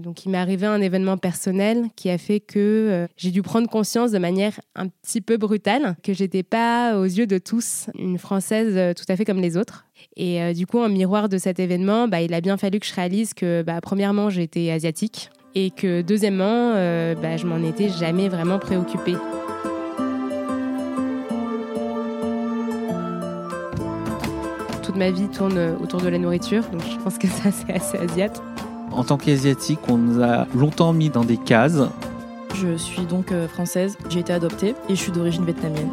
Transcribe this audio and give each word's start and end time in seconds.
donc 0.00 0.24
il 0.24 0.30
m'est 0.30 0.38
arrivé 0.38 0.66
un 0.66 0.80
événement 0.80 1.16
personnel 1.16 1.84
qui 1.96 2.10
a 2.10 2.18
fait 2.18 2.40
que 2.40 2.58
euh, 2.58 3.06
j'ai 3.16 3.30
dû 3.30 3.42
prendre 3.42 3.68
conscience 3.68 4.10
de 4.10 4.18
manière 4.18 4.60
un 4.74 4.88
petit 4.88 5.20
peu 5.20 5.36
brutale 5.36 5.96
que 6.02 6.12
j'étais 6.12 6.42
pas 6.42 6.98
aux 6.98 7.04
yeux 7.04 7.26
de 7.26 7.38
tous 7.38 7.86
une 7.98 8.18
Française 8.18 8.72
euh, 8.76 8.94
tout 8.94 9.04
à 9.08 9.16
fait 9.16 9.24
comme 9.24 9.40
les 9.40 9.56
autres. 9.56 9.84
Et 10.16 10.42
euh, 10.42 10.52
du 10.52 10.66
coup, 10.66 10.78
en 10.78 10.88
miroir 10.88 11.28
de 11.28 11.38
cet 11.38 11.60
événement, 11.60 12.08
bah, 12.08 12.22
il 12.22 12.32
a 12.34 12.40
bien 12.40 12.56
fallu 12.56 12.80
que 12.80 12.86
je 12.86 12.94
réalise 12.94 13.34
que 13.34 13.62
bah, 13.62 13.80
premièrement, 13.80 14.30
j'étais 14.30 14.70
asiatique 14.70 15.30
et 15.54 15.70
que 15.70 16.02
deuxièmement, 16.02 16.74
bah, 17.20 17.36
je 17.36 17.46
m'en 17.46 17.62
étais 17.62 17.88
jamais 17.88 18.28
vraiment 18.28 18.58
préoccupée. 18.58 19.16
Toute 24.82 24.96
ma 24.96 25.10
vie 25.10 25.28
tourne 25.28 25.76
autour 25.82 26.00
de 26.00 26.08
la 26.08 26.18
nourriture, 26.18 26.62
donc 26.70 26.82
je 26.82 26.96
pense 27.02 27.18
que 27.18 27.26
ça 27.26 27.50
c'est 27.50 27.72
assez 27.72 27.98
asiate. 27.98 28.40
En 28.92 29.04
tant 29.04 29.16
qu'asiatique, 29.16 29.78
on 29.88 29.96
nous 29.96 30.22
a 30.22 30.46
longtemps 30.54 30.92
mis 30.92 31.10
dans 31.10 31.24
des 31.24 31.36
cases. 31.36 31.82
Je 32.54 32.76
suis 32.76 33.04
donc 33.04 33.30
euh, 33.30 33.46
française, 33.46 33.96
j'ai 34.08 34.20
été 34.20 34.32
adoptée 34.32 34.74
et 34.88 34.96
je 34.96 35.00
suis 35.00 35.12
d'origine 35.12 35.44
vietnamienne. 35.44 35.90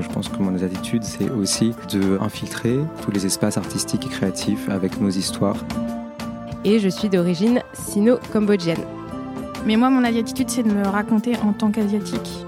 Je 0.00 0.08
pense 0.08 0.28
que 0.28 0.38
mon 0.38 0.54
attitude, 0.54 1.04
c'est 1.04 1.30
aussi 1.30 1.72
de 1.92 2.18
infiltrer 2.20 2.78
tous 3.02 3.10
les 3.10 3.26
espaces 3.26 3.56
artistiques 3.56 4.06
et 4.06 4.08
créatifs 4.08 4.68
avec 4.68 5.00
nos 5.00 5.10
histoires. 5.10 5.56
Et 6.64 6.78
je 6.78 6.88
suis 6.88 7.08
d'origine 7.08 7.62
sino-cambodgienne. 7.74 8.84
Mais 9.66 9.76
moi, 9.76 9.90
mon 9.90 10.02
attitude, 10.04 10.48
c'est 10.48 10.62
de 10.62 10.70
me 10.70 10.86
raconter 10.86 11.36
en 11.44 11.52
tant 11.52 11.70
qu'asiatique. 11.70 12.44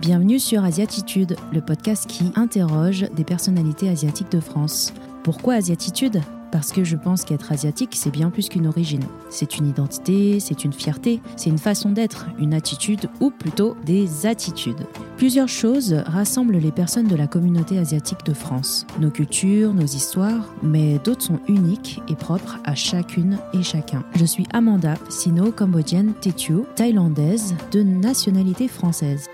Bienvenue 0.00 0.38
sur 0.38 0.64
Asiatitude, 0.64 1.36
le 1.52 1.60
podcast 1.60 2.06
qui 2.08 2.32
interroge 2.34 3.06
des 3.14 3.24
personnalités 3.24 3.88
asiatiques 3.88 4.32
de 4.32 4.40
France. 4.40 4.92
Pourquoi 5.22 5.54
Asiatitude? 5.54 6.20
Parce 6.50 6.72
que 6.72 6.84
je 6.84 6.96
pense 6.96 7.24
qu'être 7.24 7.52
asiatique, 7.52 7.94
c'est 7.94 8.10
bien 8.10 8.30
plus 8.30 8.48
qu'une 8.48 8.66
origine. 8.66 9.04
C'est 9.28 9.58
une 9.58 9.66
identité, 9.66 10.40
c'est 10.40 10.64
une 10.64 10.72
fierté, 10.72 11.20
c'est 11.36 11.50
une 11.50 11.58
façon 11.58 11.90
d'être, 11.90 12.26
une 12.38 12.54
attitude 12.54 13.08
ou 13.20 13.30
plutôt 13.30 13.76
des 13.84 14.26
attitudes. 14.26 14.86
Plusieurs 15.16 15.48
choses 15.48 15.94
rassemblent 16.06 16.58
les 16.58 16.72
personnes 16.72 17.08
de 17.08 17.16
la 17.16 17.26
communauté 17.26 17.78
asiatique 17.78 18.24
de 18.24 18.34
France. 18.34 18.86
Nos 18.98 19.10
cultures, 19.10 19.74
nos 19.74 19.86
histoires, 19.86 20.52
mais 20.62 20.98
d'autres 21.04 21.22
sont 21.22 21.40
uniques 21.48 22.00
et 22.08 22.16
propres 22.16 22.58
à 22.64 22.74
chacune 22.74 23.38
et 23.52 23.62
chacun. 23.62 24.02
Je 24.16 24.24
suis 24.24 24.46
Amanda, 24.52 24.94
sino-cambodgienne 25.08 26.14
Tetu, 26.20 26.60
thaïlandaise, 26.76 27.54
de 27.72 27.82
nationalité 27.82 28.68
française 28.68 29.26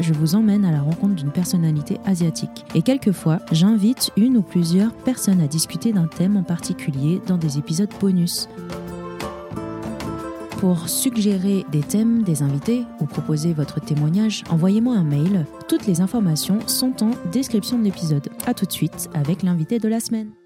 je 0.00 0.12
vous 0.12 0.34
emmène 0.34 0.64
à 0.64 0.72
la 0.72 0.80
rencontre 0.80 1.14
d'une 1.14 1.30
personnalité 1.30 1.98
asiatique. 2.04 2.64
Et 2.74 2.82
quelquefois, 2.82 3.40
j'invite 3.52 4.10
une 4.16 4.36
ou 4.36 4.42
plusieurs 4.42 4.92
personnes 4.92 5.40
à 5.40 5.46
discuter 5.46 5.92
d'un 5.92 6.06
thème 6.06 6.36
en 6.36 6.42
particulier 6.42 7.20
dans 7.26 7.38
des 7.38 7.58
épisodes 7.58 7.90
bonus. 8.00 8.48
Pour 10.58 10.88
suggérer 10.88 11.64
des 11.70 11.82
thèmes, 11.82 12.22
des 12.24 12.42
invités 12.42 12.82
ou 13.00 13.06
proposer 13.06 13.52
votre 13.52 13.80
témoignage, 13.80 14.42
envoyez-moi 14.50 14.96
un 14.96 15.04
mail. 15.04 15.46
Toutes 15.68 15.86
les 15.86 16.00
informations 16.00 16.58
sont 16.66 17.04
en 17.04 17.10
description 17.30 17.78
de 17.78 17.84
l'épisode. 17.84 18.28
A 18.46 18.54
tout 18.54 18.66
de 18.66 18.72
suite 18.72 19.08
avec 19.14 19.44
l'invité 19.44 19.78
de 19.78 19.88
la 19.88 20.00
semaine. 20.00 20.37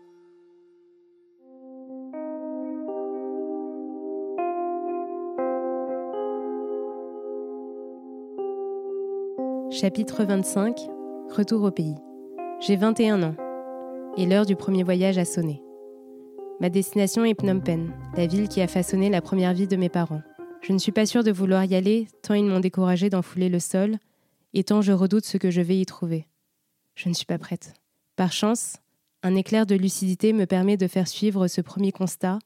Chapitre 9.73 10.25
25 10.25 10.77
Retour 11.31 11.63
au 11.63 11.71
pays. 11.71 11.95
J'ai 12.61 12.77
21 12.77 13.23
ans 13.23 13.37
et 14.19 14.27
l'heure 14.27 14.45
du 14.45 14.55
premier 14.55 14.83
voyage 14.83 15.17
a 15.17 15.25
sonné. 15.25 15.63
Ma 16.61 16.69
destination 16.69 17.25
est 17.25 17.33
Phnom 17.33 17.61
Penh, 17.61 17.91
la 18.15 18.27
ville 18.27 18.49
qui 18.49 18.61
a 18.61 18.69
façonné 18.69 19.09
la 19.09 19.23
première 19.23 19.55
vie 19.55 19.67
de 19.67 19.77
mes 19.77 19.89
parents. 19.89 20.21
Je 20.61 20.75
ne 20.75 20.79
suis 20.79 20.93
pas 20.93 21.07
sûre 21.07 21.25
de 21.25 21.33
vouloir 21.33 21.65
y 21.65 21.75
aller, 21.75 22.09
tant 22.23 22.35
ils 22.35 22.45
m'ont 22.45 22.61
découragé 22.61 23.09
d'enfouler 23.09 23.49
le 23.49 23.61
sol, 23.61 23.97
et 24.53 24.63
tant 24.63 24.83
je 24.83 24.93
redoute 24.93 25.25
ce 25.25 25.39
que 25.39 25.51
je 25.51 25.63
vais 25.63 25.79
y 25.79 25.87
trouver. 25.87 26.29
Je 26.95 27.09
ne 27.09 27.15
suis 27.15 27.25
pas 27.25 27.39
prête. 27.39 27.73
Par 28.15 28.31
chance, 28.31 28.77
un 29.23 29.35
éclair 29.35 29.65
de 29.65 29.75
lucidité 29.75 30.35
me 30.35 30.45
permet 30.45 30.77
de 30.77 30.87
faire 30.87 31.09
suivre 31.09 31.49
ce 31.49 31.63
premier 31.63 31.93
constat 31.93 32.41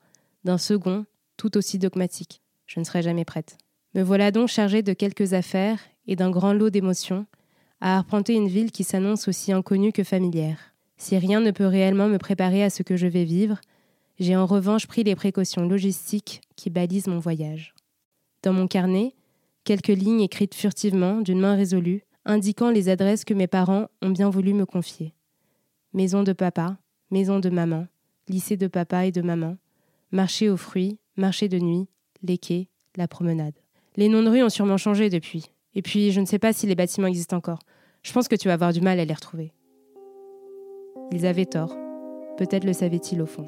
d'un 0.45 0.59
second 0.59 1.07
tout 1.37 1.57
aussi 1.57 1.81
dogmatique. 1.81 2.41
Je 2.67 2.79
ne 2.79 2.85
serai 2.85 3.03
jamais 3.03 3.25
prête. 3.25 3.59
Me 3.97 4.03
voilà 4.03 4.31
donc 4.31 4.47
chargée 4.47 4.83
de 4.83 4.93
quelques 4.93 5.33
affaires 5.33 5.81
et 6.07 6.17
d'un 6.17 6.31
grand 6.31 6.53
lot 6.53 6.71
d'émotions, 6.71 7.27
à 7.81 7.99
arpenter 7.99 8.35
une 8.35 8.49
ville 8.49 8.73
qui 8.73 8.85
s'annonce 8.85 9.29
aussi 9.29 9.53
inconnue 9.53 9.93
que 9.93 10.05
familière. 10.05 10.59
Si 10.97 11.17
rien 11.19 11.41
ne 11.41 11.51
peut 11.51 11.67
réellement 11.67 12.09
me 12.09 12.19
préparer 12.19 12.63
à 12.63 12.71
ce 12.71 12.83
que 12.83 12.97
je 12.97 13.07
vais 13.07 13.25
vivre, 13.25 13.61
j'ai 14.19 14.37
en 14.37 14.47
revanche 14.47 14.87
pris 14.87 15.05
les 15.05 15.15
précautions 15.15 15.69
logistiques 15.69 16.41
qui 16.57 16.71
balisent 16.71 17.07
mon 17.07 17.19
voyage. 17.19 17.75
Dans 18.43 18.53
mon 18.53 18.67
carnet, 18.67 19.15
quelques 19.65 19.89
lignes 19.89 20.23
écrites 20.23 20.55
furtivement, 20.55 21.21
d'une 21.21 21.41
main 21.41 21.55
résolue, 21.55 22.05
indiquant 22.25 22.71
les 22.71 22.89
adresses 22.89 23.25
que 23.25 23.35
mes 23.35 23.47
parents 23.47 23.89
ont 24.03 24.11
bien 24.11 24.31
voulu 24.31 24.55
me 24.55 24.65
confier. 24.65 25.15
Maison 25.93 26.23
de 26.23 26.33
papa, 26.33 26.79
maison 27.11 27.41
de 27.41 27.51
maman, 27.51 27.87
lycée 28.29 28.57
de 28.57 28.67
papa 28.67 29.07
et 29.07 29.13
de 29.13 29.23
maman, 29.23 29.57
marché 30.13 30.49
aux 30.49 30.57
fruits, 30.57 30.99
marché 31.17 31.49
de 31.49 31.59
nuit, 31.59 31.89
les 32.23 32.39
quais, 32.39 32.69
la 32.97 33.09
promenade. 33.09 33.55
Les 33.97 34.09
noms 34.09 34.23
de 34.23 34.29
rue 34.29 34.43
ont 34.43 34.49
sûrement 34.49 34.77
changé 34.77 35.11
depuis, 35.11 35.51
et 35.77 35.83
puis, 35.83 36.11
je 36.11 36.21
ne 36.21 36.27
sais 36.27 36.39
pas 36.39 36.55
si 36.55 36.67
les 36.67 36.75
bâtiments 36.75 37.07
existent 37.07 37.37
encore. 37.37 37.61
Je 38.03 38.11
pense 38.11 38.29
que 38.29 38.35
tu 38.35 38.49
vas 38.49 38.55
avoir 38.55 38.73
du 38.73 38.81
mal 38.81 38.99
à 38.99 39.05
les 39.05 39.13
retrouver. 39.13 39.53
Ils 41.13 41.27
avaient 41.27 41.45
tort. 41.45 41.77
Peut-être 42.39 42.65
le 42.65 42.73
savaient-ils 42.73 43.21
au 43.21 43.27
fond. 43.27 43.47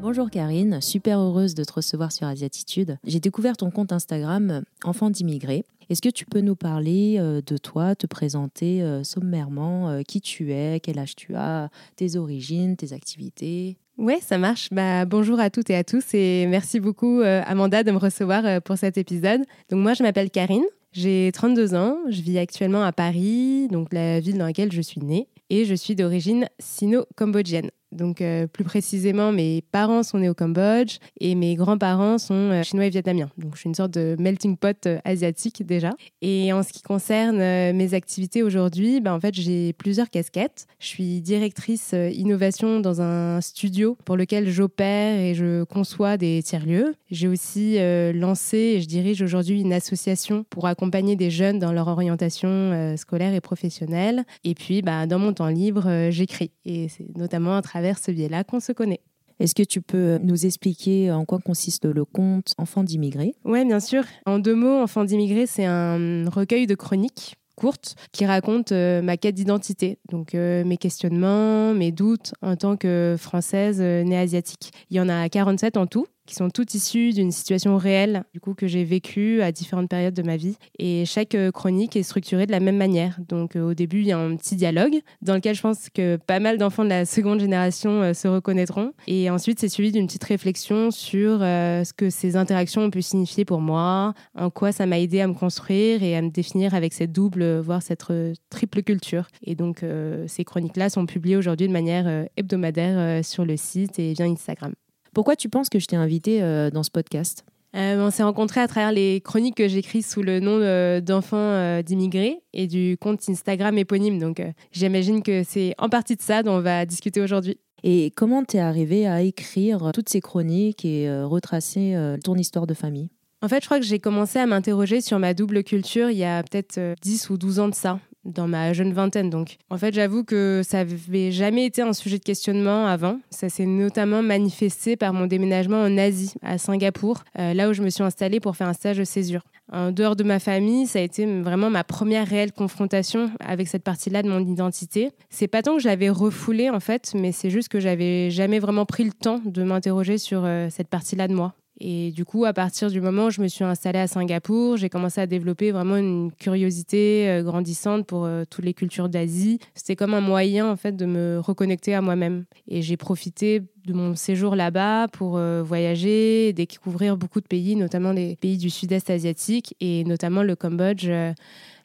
Bonjour 0.00 0.30
Karine, 0.30 0.80
super 0.80 1.18
heureuse 1.18 1.54
de 1.54 1.64
te 1.64 1.72
recevoir 1.72 2.12
sur 2.12 2.26
Asiatitude. 2.26 2.98
J'ai 3.04 3.18
découvert 3.18 3.56
ton 3.56 3.70
compte 3.70 3.92
Instagram 3.92 4.62
Enfant 4.84 5.10
d'immigrés. 5.10 5.64
Est-ce 5.88 6.02
que 6.02 6.08
tu 6.10 6.26
peux 6.26 6.40
nous 6.40 6.54
parler 6.54 7.16
euh, 7.18 7.40
de 7.40 7.56
toi, 7.56 7.96
te 7.96 8.06
présenter 8.06 8.82
euh, 8.82 9.04
sommairement 9.04 9.88
euh, 9.88 10.02
qui 10.02 10.20
tu 10.20 10.52
es, 10.52 10.80
quel 10.80 10.98
âge 10.98 11.16
tu 11.16 11.34
as, 11.34 11.70
tes 11.96 12.16
origines, 12.16 12.76
tes 12.76 12.92
activités? 12.92 13.78
Oui, 13.98 14.14
ça 14.20 14.38
marche. 14.38 14.68
Bah, 14.70 15.04
bonjour 15.04 15.40
à 15.40 15.50
toutes 15.50 15.70
et 15.70 15.74
à 15.74 15.82
tous 15.82 16.14
et 16.14 16.46
merci 16.46 16.78
beaucoup 16.78 17.20
euh, 17.20 17.42
Amanda 17.44 17.82
de 17.82 17.90
me 17.90 17.98
recevoir 17.98 18.46
euh, 18.46 18.60
pour 18.60 18.78
cet 18.78 18.96
épisode. 18.96 19.42
Donc 19.70 19.80
moi 19.80 19.92
je 19.94 20.04
m'appelle 20.04 20.30
Karine, 20.30 20.64
j'ai 20.92 21.30
32 21.34 21.74
ans, 21.74 21.98
je 22.08 22.22
vis 22.22 22.38
actuellement 22.38 22.84
à 22.84 22.92
Paris, 22.92 23.66
donc 23.68 23.92
la 23.92 24.20
ville 24.20 24.38
dans 24.38 24.46
laquelle 24.46 24.70
je 24.70 24.80
suis 24.80 25.00
née, 25.00 25.26
et 25.50 25.64
je 25.64 25.74
suis 25.74 25.96
d'origine 25.96 26.48
sino-cambodgienne. 26.60 27.70
Donc, 27.92 28.20
euh, 28.20 28.46
plus 28.46 28.64
précisément, 28.64 29.32
mes 29.32 29.62
parents 29.72 30.02
sont 30.02 30.18
nés 30.18 30.28
au 30.28 30.34
Cambodge 30.34 30.98
et 31.20 31.34
mes 31.34 31.54
grands-parents 31.54 32.18
sont 32.18 32.34
euh, 32.34 32.62
chinois 32.62 32.86
et 32.86 32.90
vietnamiens. 32.90 33.30
Donc, 33.38 33.54
je 33.54 33.60
suis 33.60 33.68
une 33.68 33.74
sorte 33.74 33.92
de 33.92 34.14
melting 34.18 34.56
pot 34.56 34.86
euh, 34.86 34.98
asiatique 35.04 35.64
déjà. 35.64 35.94
Et 36.20 36.52
en 36.52 36.62
ce 36.62 36.72
qui 36.72 36.82
concerne 36.82 37.38
mes 37.38 37.94
activités 37.94 38.42
aujourd'hui, 38.42 39.00
ben, 39.00 39.14
en 39.14 39.20
fait, 39.20 39.34
j'ai 39.34 39.72
plusieurs 39.72 40.10
casquettes. 40.10 40.66
Je 40.78 40.86
suis 40.86 41.20
directrice 41.20 41.94
innovation 42.12 42.80
dans 42.80 43.00
un 43.00 43.40
studio 43.40 43.96
pour 44.04 44.16
lequel 44.16 44.48
j'opère 44.50 45.18
et 45.18 45.34
je 45.34 45.64
conçois 45.64 46.16
des 46.16 46.42
tiers-lieux. 46.42 46.94
J'ai 47.10 47.28
aussi 47.28 47.78
lancé 48.14 48.56
et 48.56 48.80
je 48.80 48.86
dirige 48.86 49.22
aujourd'hui 49.22 49.60
une 49.60 49.72
association 49.72 50.44
pour 50.50 50.66
accompagner 50.66 51.16
des 51.16 51.30
jeunes 51.30 51.58
dans 51.58 51.72
leur 51.72 51.88
orientation 51.88 52.96
scolaire 52.96 53.34
et 53.34 53.40
professionnelle. 53.40 54.24
Et 54.44 54.54
puis, 54.54 54.82
ben, 54.82 55.06
dans 55.06 55.18
mon 55.18 55.32
temps 55.32 55.48
libre, 55.48 56.08
j'écris. 56.10 56.50
Et 56.64 56.88
c'est 56.88 57.16
notamment 57.16 57.56
un 57.56 57.62
travail 57.62 57.77
travers 57.78 57.98
ce 57.98 58.10
biais-là 58.10 58.42
qu'on 58.42 58.58
se 58.58 58.72
connaît. 58.72 58.98
Est-ce 59.38 59.54
que 59.54 59.62
tu 59.62 59.80
peux 59.80 60.18
nous 60.20 60.46
expliquer 60.46 61.12
en 61.12 61.24
quoi 61.24 61.38
consiste 61.38 61.84
le 61.84 62.04
conte 62.04 62.54
Enfant 62.58 62.82
d'immigrés? 62.82 63.36
Oui, 63.44 63.64
bien 63.64 63.78
sûr. 63.78 64.02
En 64.26 64.40
deux 64.40 64.56
mots, 64.56 64.80
Enfant 64.80 65.04
d'immigrés, 65.04 65.46
c'est 65.46 65.64
un 65.64 66.28
recueil 66.28 66.66
de 66.66 66.74
chroniques 66.74 67.36
courtes 67.54 67.94
qui 68.10 68.26
racontent 68.26 68.74
euh, 68.74 69.00
ma 69.00 69.16
quête 69.16 69.36
d'identité, 69.36 69.98
donc 70.10 70.34
euh, 70.34 70.64
mes 70.64 70.76
questionnements, 70.76 71.72
mes 71.72 71.92
doutes 71.92 72.32
en 72.42 72.56
tant 72.56 72.76
que 72.76 73.16
française 73.18 73.78
euh, 73.80 74.02
née 74.02 74.18
asiatique. 74.18 74.72
Il 74.90 74.96
y 74.96 75.00
en 75.00 75.08
a 75.08 75.28
47 75.28 75.76
en 75.76 75.86
tout 75.86 76.06
qui 76.28 76.34
sont 76.34 76.50
toutes 76.50 76.74
issues 76.74 77.12
d'une 77.12 77.32
situation 77.32 77.78
réelle 77.78 78.24
du 78.34 78.40
coup 78.40 78.52
que 78.52 78.66
j'ai 78.66 78.84
vécue 78.84 79.40
à 79.40 79.50
différentes 79.50 79.88
périodes 79.88 80.12
de 80.12 80.22
ma 80.22 80.36
vie 80.36 80.56
et 80.78 81.06
chaque 81.06 81.34
euh, 81.34 81.50
chronique 81.50 81.96
est 81.96 82.02
structurée 82.02 82.44
de 82.46 82.52
la 82.52 82.60
même 82.60 82.76
manière. 82.76 83.18
Donc 83.28 83.56
euh, 83.56 83.70
au 83.70 83.74
début, 83.74 84.00
il 84.00 84.06
y 84.08 84.12
a 84.12 84.18
un 84.18 84.36
petit 84.36 84.54
dialogue 84.54 85.00
dans 85.22 85.34
lequel 85.34 85.54
je 85.54 85.62
pense 85.62 85.88
que 85.88 86.16
pas 86.16 86.38
mal 86.38 86.58
d'enfants 86.58 86.84
de 86.84 86.90
la 86.90 87.06
seconde 87.06 87.40
génération 87.40 88.02
euh, 88.02 88.12
se 88.12 88.28
reconnaîtront 88.28 88.92
et 89.06 89.30
ensuite 89.30 89.58
c'est 89.58 89.70
suivi 89.70 89.90
d'une 89.90 90.06
petite 90.06 90.24
réflexion 90.24 90.90
sur 90.90 91.38
ce 91.38 91.92
que 91.94 92.10
ces 92.10 92.36
interactions 92.36 92.82
ont 92.82 92.90
pu 92.90 93.00
signifier 93.00 93.46
pour 93.46 93.62
moi, 93.62 94.12
en 94.34 94.50
quoi 94.50 94.70
ça 94.70 94.84
m'a 94.84 94.98
aidé 94.98 95.22
à 95.22 95.26
me 95.26 95.32
construire 95.32 96.02
et 96.02 96.14
à 96.14 96.20
me 96.20 96.28
définir 96.28 96.74
avec 96.74 96.92
cette 96.92 97.12
double 97.12 97.60
voire 97.60 97.82
cette 97.82 98.04
triple 98.50 98.82
culture. 98.82 99.28
Et 99.42 99.54
donc 99.54 99.82
ces 100.26 100.44
chroniques-là 100.44 100.90
sont 100.90 101.06
publiées 101.06 101.36
aujourd'hui 101.36 101.68
de 101.68 101.72
manière 101.72 102.26
hebdomadaire 102.36 103.24
sur 103.24 103.46
le 103.46 103.56
site 103.56 103.98
et 103.98 104.12
via 104.12 104.26
Instagram. 104.26 104.74
Pourquoi 105.18 105.34
tu 105.34 105.48
penses 105.48 105.68
que 105.68 105.80
je 105.80 105.86
t'ai 105.86 105.96
invité 105.96 106.44
euh, 106.44 106.70
dans 106.70 106.84
ce 106.84 106.92
podcast? 106.92 107.44
Euh, 107.74 108.06
on 108.06 108.12
s'est 108.12 108.22
rencontrés 108.22 108.60
à 108.60 108.68
travers 108.68 108.92
les 108.92 109.20
chroniques 109.20 109.56
que 109.56 109.66
j'écris 109.66 110.02
sous 110.02 110.22
le 110.22 110.38
nom 110.38 110.60
euh, 110.60 111.00
d'enfants 111.00 111.36
euh, 111.38 111.82
d'immigrés 111.82 112.38
et 112.52 112.68
du 112.68 112.96
compte 113.00 113.28
Instagram 113.28 113.76
éponyme. 113.78 114.20
Donc 114.20 114.40
j'imagine 114.70 115.24
que 115.24 115.42
c'est 115.42 115.74
en 115.78 115.88
partie 115.88 116.14
de 116.14 116.22
ça 116.22 116.44
dont 116.44 116.52
on 116.52 116.60
va 116.60 116.86
discuter 116.86 117.20
aujourd'hui. 117.20 117.58
Et 117.82 118.12
comment 118.14 118.44
t'es 118.44 118.60
arrivé 118.60 119.08
à 119.08 119.22
écrire 119.22 119.90
toutes 119.92 120.08
ces 120.08 120.20
chroniques 120.20 120.84
et 120.84 121.10
retracer 121.24 121.96
ton 122.22 122.36
histoire 122.36 122.68
de 122.68 122.74
famille? 122.74 123.10
En 123.42 123.48
fait, 123.48 123.60
je 123.60 123.66
crois 123.66 123.80
que 123.80 123.86
j'ai 123.86 123.98
commencé 123.98 124.38
à 124.38 124.46
m'interroger 124.46 125.00
sur 125.00 125.18
ma 125.18 125.34
double 125.34 125.64
culture 125.64 126.10
il 126.10 126.18
y 126.18 126.24
a 126.24 126.44
peut-être 126.44 126.78
10 127.02 127.30
ou 127.30 127.38
12 127.38 127.58
ans 127.58 127.68
de 127.68 127.74
ça 127.74 127.98
dans 128.24 128.48
ma 128.48 128.72
jeune 128.72 128.92
vingtaine. 128.92 129.30
Donc, 129.30 129.56
en 129.70 129.78
fait, 129.78 129.94
j'avoue 129.94 130.24
que 130.24 130.62
ça 130.64 130.84
n'avait 130.84 131.30
jamais 131.30 131.64
été 131.64 131.82
un 131.82 131.92
sujet 131.92 132.18
de 132.18 132.24
questionnement 132.24 132.86
avant. 132.86 133.18
Ça 133.30 133.48
s'est 133.48 133.66
notamment 133.66 134.22
manifesté 134.22 134.96
par 134.96 135.12
mon 135.12 135.26
déménagement 135.26 135.82
en 135.82 135.96
Asie, 135.98 136.34
à 136.42 136.58
Singapour, 136.58 137.24
euh, 137.38 137.54
là 137.54 137.68
où 137.68 137.72
je 137.72 137.82
me 137.82 137.90
suis 137.90 138.02
installée 138.02 138.40
pour 138.40 138.56
faire 138.56 138.68
un 138.68 138.72
stage 138.72 138.98
de 138.98 139.04
césure. 139.04 139.42
En 139.70 139.92
dehors 139.92 140.16
de 140.16 140.24
ma 140.24 140.38
famille, 140.38 140.86
ça 140.86 140.98
a 140.98 141.02
été 141.02 141.26
vraiment 141.42 141.68
ma 141.68 141.84
première 141.84 142.26
réelle 142.26 142.52
confrontation 142.52 143.30
avec 143.40 143.68
cette 143.68 143.82
partie-là 143.82 144.22
de 144.22 144.28
mon 144.28 144.40
identité. 144.40 145.10
C'est 145.28 145.48
pas 145.48 145.62
tant 145.62 145.76
que 145.76 145.82
je 145.82 145.88
l'avais 145.88 146.08
refoulée 146.08 146.70
en 146.70 146.80
fait, 146.80 147.12
mais 147.14 147.32
c'est 147.32 147.50
juste 147.50 147.68
que 147.68 147.78
j'avais 147.78 148.30
jamais 148.30 148.60
vraiment 148.60 148.86
pris 148.86 149.04
le 149.04 149.12
temps 149.12 149.40
de 149.44 149.62
m'interroger 149.62 150.16
sur 150.16 150.44
euh, 150.44 150.68
cette 150.70 150.88
partie-là 150.88 151.28
de 151.28 151.34
moi. 151.34 151.54
Et 151.80 152.10
du 152.10 152.24
coup, 152.24 152.44
à 152.44 152.52
partir 152.52 152.90
du 152.90 153.00
moment 153.00 153.26
où 153.26 153.30
je 153.30 153.40
me 153.40 153.48
suis 153.48 153.64
installée 153.64 154.00
à 154.00 154.08
Singapour, 154.08 154.76
j'ai 154.76 154.88
commencé 154.88 155.20
à 155.20 155.26
développer 155.26 155.70
vraiment 155.70 155.96
une 155.96 156.32
curiosité 156.32 157.28
euh, 157.28 157.42
grandissante 157.42 158.06
pour 158.06 158.24
euh, 158.24 158.44
toutes 158.48 158.64
les 158.64 158.74
cultures 158.74 159.08
d'Asie. 159.08 159.60
C'était 159.74 159.94
comme 159.94 160.14
un 160.14 160.20
moyen 160.20 160.68
en 160.68 160.76
fait 160.76 160.96
de 160.96 161.06
me 161.06 161.38
reconnecter 161.38 161.94
à 161.94 162.00
moi-même. 162.00 162.44
Et 162.66 162.82
j'ai 162.82 162.96
profité 162.96 163.62
de 163.86 163.92
mon 163.92 164.16
séjour 164.16 164.56
là-bas 164.56 165.08
pour 165.08 165.36
euh, 165.36 165.62
voyager, 165.62 166.52
découvrir 166.52 167.16
beaucoup 167.16 167.40
de 167.40 167.46
pays, 167.46 167.76
notamment 167.76 168.12
les 168.12 168.36
pays 168.36 168.58
du 168.58 168.70
sud-est 168.70 169.08
asiatique 169.10 169.76
et 169.80 170.02
notamment 170.04 170.42
le 170.42 170.56
Cambodge 170.56 171.08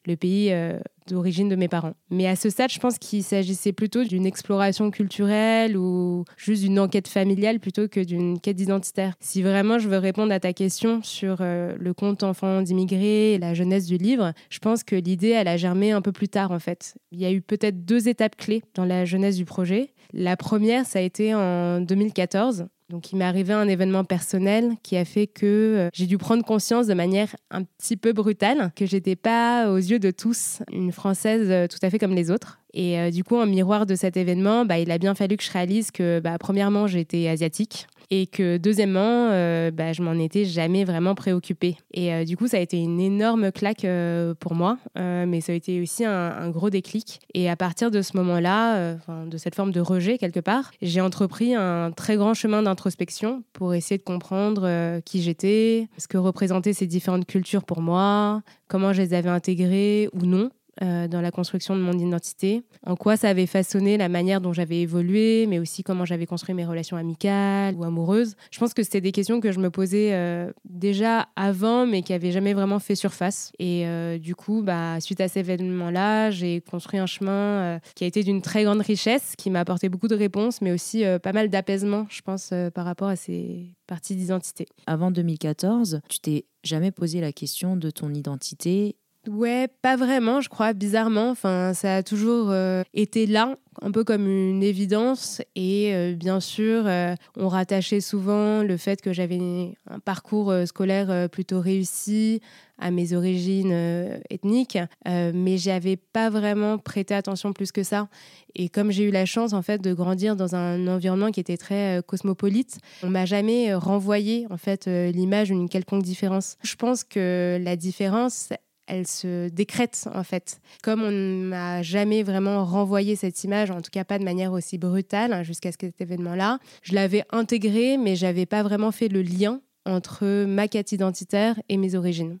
le 0.06 0.16
pays 0.16 0.52
euh, 0.52 0.78
d'origine 1.08 1.48
de 1.48 1.56
mes 1.56 1.68
parents. 1.68 1.94
Mais 2.10 2.26
à 2.26 2.36
ce 2.36 2.50
stade, 2.50 2.70
je 2.70 2.78
pense 2.78 2.98
qu'il 2.98 3.22
s'agissait 3.22 3.72
plutôt 3.72 4.04
d'une 4.04 4.26
exploration 4.26 4.90
culturelle 4.90 5.76
ou 5.76 6.24
juste 6.36 6.62
d'une 6.62 6.78
enquête 6.78 7.08
familiale 7.08 7.60
plutôt 7.60 7.88
que 7.88 8.00
d'une 8.00 8.40
quête 8.40 8.60
identitaire. 8.60 9.14
Si 9.20 9.42
vraiment 9.42 9.78
je 9.78 9.88
veux 9.88 9.98
répondre 9.98 10.32
à 10.32 10.40
ta 10.40 10.52
question 10.52 11.02
sur 11.02 11.38
euh, 11.40 11.74
le 11.78 11.94
compte 11.94 12.22
enfant 12.22 12.62
d'immigrés 12.62 13.34
et 13.34 13.38
la 13.38 13.54
jeunesse 13.54 13.86
du 13.86 13.96
livre, 13.96 14.32
je 14.50 14.58
pense 14.58 14.82
que 14.82 14.96
l'idée, 14.96 15.30
elle 15.30 15.48
a 15.48 15.56
germé 15.56 15.92
un 15.92 16.02
peu 16.02 16.12
plus 16.12 16.28
tard 16.28 16.52
en 16.52 16.58
fait. 16.58 16.94
Il 17.12 17.20
y 17.20 17.26
a 17.26 17.32
eu 17.32 17.40
peut-être 17.40 17.84
deux 17.84 18.08
étapes 18.08 18.36
clés 18.36 18.62
dans 18.74 18.84
la 18.84 19.04
jeunesse 19.04 19.36
du 19.36 19.44
projet. 19.44 19.90
La 20.12 20.36
première, 20.36 20.86
ça 20.86 21.00
a 21.00 21.02
été 21.02 21.34
en 21.34 21.80
2014 21.80 22.66
donc 22.90 23.12
il 23.12 23.16
m'est 23.16 23.24
arrivé 23.24 23.52
un 23.52 23.66
événement 23.66 24.04
personnel 24.04 24.72
qui 24.82 24.96
a 24.96 25.04
fait 25.04 25.26
que 25.26 25.46
euh, 25.46 25.88
j'ai 25.94 26.06
dû 26.06 26.18
prendre 26.18 26.44
conscience 26.44 26.86
de 26.86 26.94
manière 26.94 27.34
un 27.50 27.62
petit 27.62 27.96
peu 27.96 28.12
brutale 28.12 28.72
que 28.76 28.84
j'étais 28.84 29.16
pas 29.16 29.70
aux 29.70 29.78
yeux 29.78 29.98
de 29.98 30.10
tous 30.10 30.60
une 30.70 30.92
française 30.92 31.50
euh, 31.50 31.66
tout 31.66 31.78
à 31.82 31.88
fait 31.88 31.98
comme 31.98 32.14
les 32.14 32.30
autres. 32.30 32.60
Et 32.74 32.98
euh, 32.98 33.10
du 33.10 33.24
coup, 33.24 33.36
en 33.36 33.46
miroir 33.46 33.86
de 33.86 33.94
cet 33.94 34.16
événement, 34.16 34.66
bah, 34.66 34.78
il 34.78 34.90
a 34.90 34.98
bien 34.98 35.14
fallu 35.14 35.36
que 35.36 35.44
je 35.44 35.50
réalise 35.50 35.92
que, 35.92 36.20
bah, 36.20 36.36
premièrement, 36.38 36.86
j'étais 36.86 37.28
asiatique, 37.28 37.86
et 38.10 38.26
que 38.26 38.56
deuxièmement, 38.56 39.30
euh, 39.30 39.70
bah, 39.70 39.92
je 39.92 40.02
m'en 40.02 40.14
étais 40.14 40.44
jamais 40.44 40.84
vraiment 40.84 41.14
préoccupée. 41.14 41.76
Et 41.92 42.12
euh, 42.12 42.24
du 42.24 42.36
coup, 42.36 42.46
ça 42.46 42.58
a 42.58 42.60
été 42.60 42.78
une 42.78 43.00
énorme 43.00 43.52
claque 43.52 43.84
euh, 43.84 44.34
pour 44.34 44.54
moi, 44.54 44.78
mais 44.96 45.40
ça 45.40 45.52
a 45.52 45.54
été 45.54 45.80
aussi 45.80 46.04
un, 46.04 46.50
gros 46.50 46.70
déclic. 46.70 47.20
Et 47.34 47.48
à 47.50 47.56
partir 47.56 47.90
de 47.90 48.02
ce 48.02 48.16
moment-là, 48.16 48.94
de 49.26 49.38
cette 49.38 49.54
forme 49.54 49.72
de 49.72 49.80
rejet 49.80 50.18
quelque 50.18 50.40
part, 50.40 50.70
j'ai 50.82 51.00
entrepris 51.00 51.54
un 51.54 51.90
très 51.90 52.16
grand 52.16 52.34
chemin 52.34 52.62
d'introspection 52.62 53.42
pour 53.52 53.74
essayer 53.74 53.98
de 53.98 54.02
comprendre 54.02 55.00
qui 55.04 55.22
j'étais, 55.22 55.88
ce 55.98 56.08
que 56.08 56.18
représentaient 56.18 56.72
ces 56.72 56.86
différentes 56.86 57.26
cultures 57.26 57.64
pour 57.64 57.80
moi, 57.80 58.42
comment 58.68 58.92
je 58.92 59.02
les 59.02 59.14
avais 59.14 59.30
intégrées 59.30 60.08
ou 60.12 60.26
non. 60.26 60.50
Euh, 60.82 61.06
dans 61.06 61.20
la 61.20 61.30
construction 61.30 61.76
de 61.76 61.80
mon 61.80 61.92
identité, 61.92 62.64
en 62.84 62.96
quoi 62.96 63.16
ça 63.16 63.28
avait 63.28 63.46
façonné 63.46 63.96
la 63.96 64.08
manière 64.08 64.40
dont 64.40 64.52
j'avais 64.52 64.80
évolué, 64.80 65.46
mais 65.46 65.60
aussi 65.60 65.84
comment 65.84 66.04
j'avais 66.04 66.26
construit 66.26 66.54
mes 66.54 66.64
relations 66.64 66.96
amicales 66.96 67.76
ou 67.76 67.84
amoureuses. 67.84 68.34
Je 68.50 68.58
pense 68.58 68.74
que 68.74 68.82
c'était 68.82 69.00
des 69.00 69.12
questions 69.12 69.40
que 69.40 69.52
je 69.52 69.60
me 69.60 69.70
posais 69.70 70.10
euh, 70.14 70.50
déjà 70.64 71.28
avant, 71.36 71.86
mais 71.86 72.02
qui 72.02 72.12
n'avaient 72.12 72.32
jamais 72.32 72.54
vraiment 72.54 72.80
fait 72.80 72.96
surface. 72.96 73.52
Et 73.60 73.86
euh, 73.86 74.18
du 74.18 74.34
coup, 74.34 74.62
bah, 74.62 75.00
suite 75.00 75.20
à 75.20 75.28
cet 75.28 75.48
événement-là, 75.48 76.30
j'ai 76.30 76.60
construit 76.60 76.98
un 76.98 77.06
chemin 77.06 77.78
qui 77.94 78.04
a 78.04 78.06
été 78.06 78.24
d'une 78.24 78.42
très 78.42 78.64
grande 78.64 78.80
richesse, 78.80 79.34
qui 79.36 79.50
m'a 79.50 79.60
apporté 79.60 79.88
beaucoup 79.88 80.08
de 80.08 80.16
réponses, 80.16 80.60
mais 80.60 80.72
aussi 80.72 81.04
pas 81.22 81.32
mal 81.32 81.50
d'apaisement, 81.50 82.06
je 82.08 82.20
pense, 82.22 82.52
par 82.74 82.84
rapport 82.84 83.08
à 83.08 83.16
ces 83.16 83.76
parties 83.86 84.16
d'identité. 84.16 84.66
Avant 84.86 85.10
2014, 85.10 86.00
tu 86.08 86.18
t'es 86.18 86.46
jamais 86.64 86.90
posé 86.90 87.20
la 87.20 87.32
question 87.32 87.76
de 87.76 87.90
ton 87.90 88.12
identité 88.12 88.96
Ouais, 89.28 89.68
pas 89.80 89.96
vraiment, 89.96 90.40
je 90.40 90.48
crois, 90.48 90.72
bizarrement. 90.72 91.30
Enfin, 91.30 91.72
ça 91.72 91.96
a 91.96 92.02
toujours 92.02 92.50
euh, 92.50 92.82
été 92.92 93.26
là, 93.26 93.56
un 93.80 93.90
peu 93.90 94.04
comme 94.04 94.26
une 94.26 94.62
évidence. 94.62 95.40
Et 95.56 95.94
euh, 95.94 96.14
bien 96.14 96.40
sûr, 96.40 96.84
euh, 96.86 97.14
on 97.36 97.48
rattachait 97.48 98.00
souvent 98.00 98.62
le 98.62 98.76
fait 98.76 99.00
que 99.00 99.12
j'avais 99.12 99.72
un 99.88 99.98
parcours 99.98 100.52
scolaire 100.66 101.28
plutôt 101.30 101.60
réussi 101.60 102.40
à 102.78 102.90
mes 102.90 103.12
origines 103.12 104.20
ethniques, 104.30 104.78
mais 105.06 105.58
j'avais 105.58 105.96
pas 105.96 106.28
vraiment 106.28 106.76
prêté 106.76 107.14
attention 107.14 107.52
plus 107.52 107.70
que 107.70 107.84
ça. 107.84 108.08
Et 108.56 108.68
comme 108.68 108.90
j'ai 108.90 109.04
eu 109.04 109.10
la 109.12 109.26
chance 109.26 109.52
en 109.52 109.62
fait 109.62 109.80
de 109.80 109.94
grandir 109.94 110.34
dans 110.34 110.56
un 110.56 110.88
environnement 110.88 111.30
qui 111.30 111.38
était 111.38 111.56
très 111.56 112.02
cosmopolite, 112.04 112.78
on 113.04 113.10
m'a 113.10 113.26
jamais 113.26 113.72
renvoyé 113.74 114.48
en 114.50 114.56
fait 114.56 114.86
l'image 114.86 115.48
d'une 115.48 115.68
quelconque 115.68 116.02
différence. 116.02 116.56
Je 116.64 116.74
pense 116.74 117.04
que 117.04 117.60
la 117.62 117.76
différence, 117.76 118.48
elle 118.86 119.06
se 119.06 119.48
décrète 119.48 120.08
en 120.14 120.24
fait. 120.24 120.60
Comme 120.82 121.02
on 121.02 121.10
ne 121.10 121.44
m'a 121.44 121.82
jamais 121.82 122.22
vraiment 122.22 122.64
renvoyé 122.64 123.16
cette 123.16 123.42
image, 123.44 123.70
en 123.70 123.80
tout 123.80 123.90
cas 123.90 124.04
pas 124.04 124.18
de 124.18 124.24
manière 124.24 124.52
aussi 124.52 124.78
brutale 124.78 125.32
hein, 125.32 125.42
jusqu'à 125.42 125.70
cet 125.72 126.00
événement-là, 126.00 126.58
je 126.82 126.94
l'avais 126.94 127.24
intégrée, 127.30 127.96
mais 127.96 128.16
j'avais 128.16 128.46
pas 128.46 128.62
vraiment 128.62 128.92
fait 128.92 129.08
le 129.08 129.22
lien 129.22 129.60
entre 129.86 130.44
ma 130.46 130.68
quête 130.68 130.92
identitaire 130.92 131.60
et 131.68 131.76
mes 131.76 131.94
origines. 131.94 132.38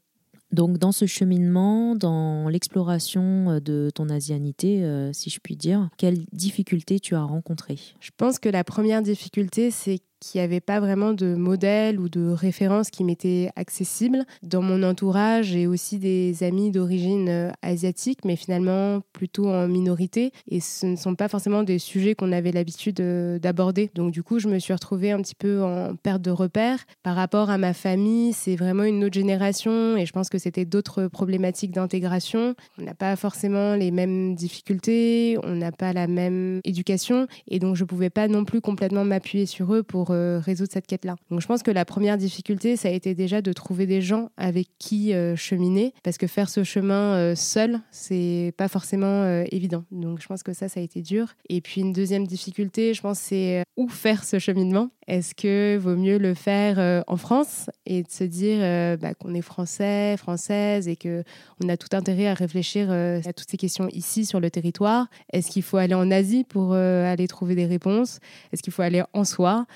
Donc 0.54 0.78
dans 0.78 0.92
ce 0.92 1.06
cheminement, 1.06 1.96
dans 1.96 2.48
l'exploration 2.48 3.50
euh, 3.50 3.60
de 3.60 3.90
ton 3.92 4.08
asianité, 4.08 4.84
euh, 4.84 5.12
si 5.12 5.28
je 5.28 5.40
puis 5.40 5.56
dire, 5.56 5.88
quelles 5.98 6.24
difficultés 6.32 7.00
tu 7.00 7.16
as 7.16 7.24
rencontrées? 7.24 7.78
Je 7.98 8.10
pense 8.16 8.38
que 8.38 8.48
la 8.48 8.62
première 8.62 9.02
difficulté, 9.02 9.72
c'est 9.72 9.98
qu'il 10.24 10.40
n'y 10.40 10.44
avait 10.44 10.60
pas 10.60 10.80
vraiment 10.80 11.12
de 11.12 11.34
modèle 11.34 12.00
ou 12.00 12.08
de 12.08 12.28
référence 12.28 12.90
qui 12.90 13.04
m'était 13.04 13.50
accessible. 13.56 14.24
Dans 14.42 14.62
mon 14.62 14.82
entourage, 14.82 15.46
j'ai 15.46 15.66
aussi 15.66 15.98
des 15.98 16.42
amis 16.42 16.70
d'origine 16.70 17.28
euh, 17.28 17.50
asiatique, 17.62 18.20
mais 18.24 18.36
finalement 18.36 19.00
plutôt 19.12 19.48
en 19.48 19.68
minorité. 19.68 20.32
Et 20.48 20.60
ce 20.60 20.86
ne 20.86 20.96
sont 20.96 21.14
pas 21.14 21.28
forcément 21.28 21.62
des 21.62 21.78
sujets 21.78 22.14
qu'on 22.14 22.32
avait 22.32 22.52
l'habitude 22.52 23.00
euh, 23.00 23.38
d'aborder. 23.38 23.90
Donc 23.94 24.12
du 24.12 24.22
coup, 24.22 24.38
je 24.38 24.48
me 24.48 24.58
suis 24.58 24.72
retrouvée 24.72 25.10
un 25.10 25.20
petit 25.20 25.34
peu 25.34 25.62
en 25.62 25.94
perte 25.96 26.22
de 26.22 26.30
repères. 26.30 26.84
Par 27.02 27.16
rapport 27.16 27.50
à 27.50 27.58
ma 27.58 27.74
famille, 27.74 28.32
c'est 28.32 28.56
vraiment 28.56 28.84
une 28.84 29.04
autre 29.04 29.14
génération 29.14 29.96
et 29.96 30.06
je 30.06 30.12
pense 30.12 30.28
que 30.28 30.38
c'était 30.38 30.64
d'autres 30.64 31.08
problématiques 31.08 31.72
d'intégration. 31.72 32.54
On 32.78 32.82
n'a 32.82 32.94
pas 32.94 33.16
forcément 33.16 33.74
les 33.74 33.90
mêmes 33.90 34.34
difficultés, 34.34 35.38
on 35.42 35.54
n'a 35.54 35.72
pas 35.72 35.92
la 35.92 36.06
même 36.06 36.60
éducation 36.64 37.26
et 37.48 37.58
donc 37.58 37.76
je 37.76 37.82
ne 37.82 37.88
pouvais 37.88 38.10
pas 38.10 38.28
non 38.28 38.44
plus 38.44 38.60
complètement 38.60 39.04
m'appuyer 39.04 39.46
sur 39.46 39.74
eux 39.74 39.82
pour 39.82 40.13
résoudre 40.44 40.70
cette 40.72 40.86
quête-là. 40.86 41.16
Donc 41.30 41.40
je 41.40 41.46
pense 41.46 41.62
que 41.62 41.70
la 41.70 41.84
première 41.84 42.18
difficulté, 42.18 42.76
ça 42.76 42.88
a 42.88 42.92
été 42.92 43.14
déjà 43.14 43.42
de 43.42 43.52
trouver 43.52 43.86
des 43.86 44.02
gens 44.02 44.30
avec 44.36 44.68
qui 44.78 45.12
euh, 45.12 45.36
cheminer, 45.36 45.92
parce 46.02 46.18
que 46.18 46.26
faire 46.26 46.48
ce 46.48 46.64
chemin 46.64 47.14
euh, 47.14 47.34
seul, 47.34 47.80
c'est 47.90 48.52
pas 48.56 48.68
forcément 48.68 49.44
évident. 49.50 49.84
Donc 49.90 50.20
je 50.20 50.26
pense 50.26 50.42
que 50.42 50.52
ça, 50.52 50.68
ça 50.68 50.80
a 50.80 50.82
été 50.82 51.02
dur. 51.02 51.34
Et 51.48 51.60
puis 51.60 51.80
une 51.80 51.92
deuxième 51.92 52.26
difficulté, 52.26 52.94
je 52.94 53.02
pense, 53.02 53.18
c'est 53.18 53.64
où 53.76 53.88
faire 53.88 54.24
ce 54.24 54.38
cheminement? 54.38 54.90
Est-ce 55.06 55.34
que 55.34 55.76
vaut 55.76 55.96
mieux 55.96 56.18
le 56.18 56.34
faire 56.34 57.04
en 57.06 57.16
France 57.16 57.68
et 57.84 58.02
de 58.02 58.10
se 58.10 58.24
dire 58.24 58.60
bah, 58.98 59.14
qu'on 59.14 59.34
est 59.34 59.42
français, 59.42 60.16
française 60.16 60.88
et 60.88 60.96
que 60.96 61.24
on 61.62 61.68
a 61.68 61.76
tout 61.76 61.94
intérêt 61.94 62.26
à 62.26 62.34
réfléchir 62.34 62.90
à 62.90 63.32
toutes 63.32 63.50
ces 63.50 63.56
questions 63.56 63.88
ici 63.92 64.24
sur 64.24 64.40
le 64.40 64.50
territoire? 64.50 65.08
Est-ce 65.32 65.50
qu'il 65.50 65.62
faut 65.62 65.76
aller 65.76 65.94
en 65.94 66.10
Asie 66.10 66.44
pour 66.44 66.74
aller 66.74 67.28
trouver 67.28 67.54
des 67.54 67.66
réponses? 67.66 68.18
Est-ce 68.52 68.62
qu'il 68.62 68.72
faut 68.72 68.82
aller 68.82 69.02
en 69.12 69.24
soi? 69.24 69.66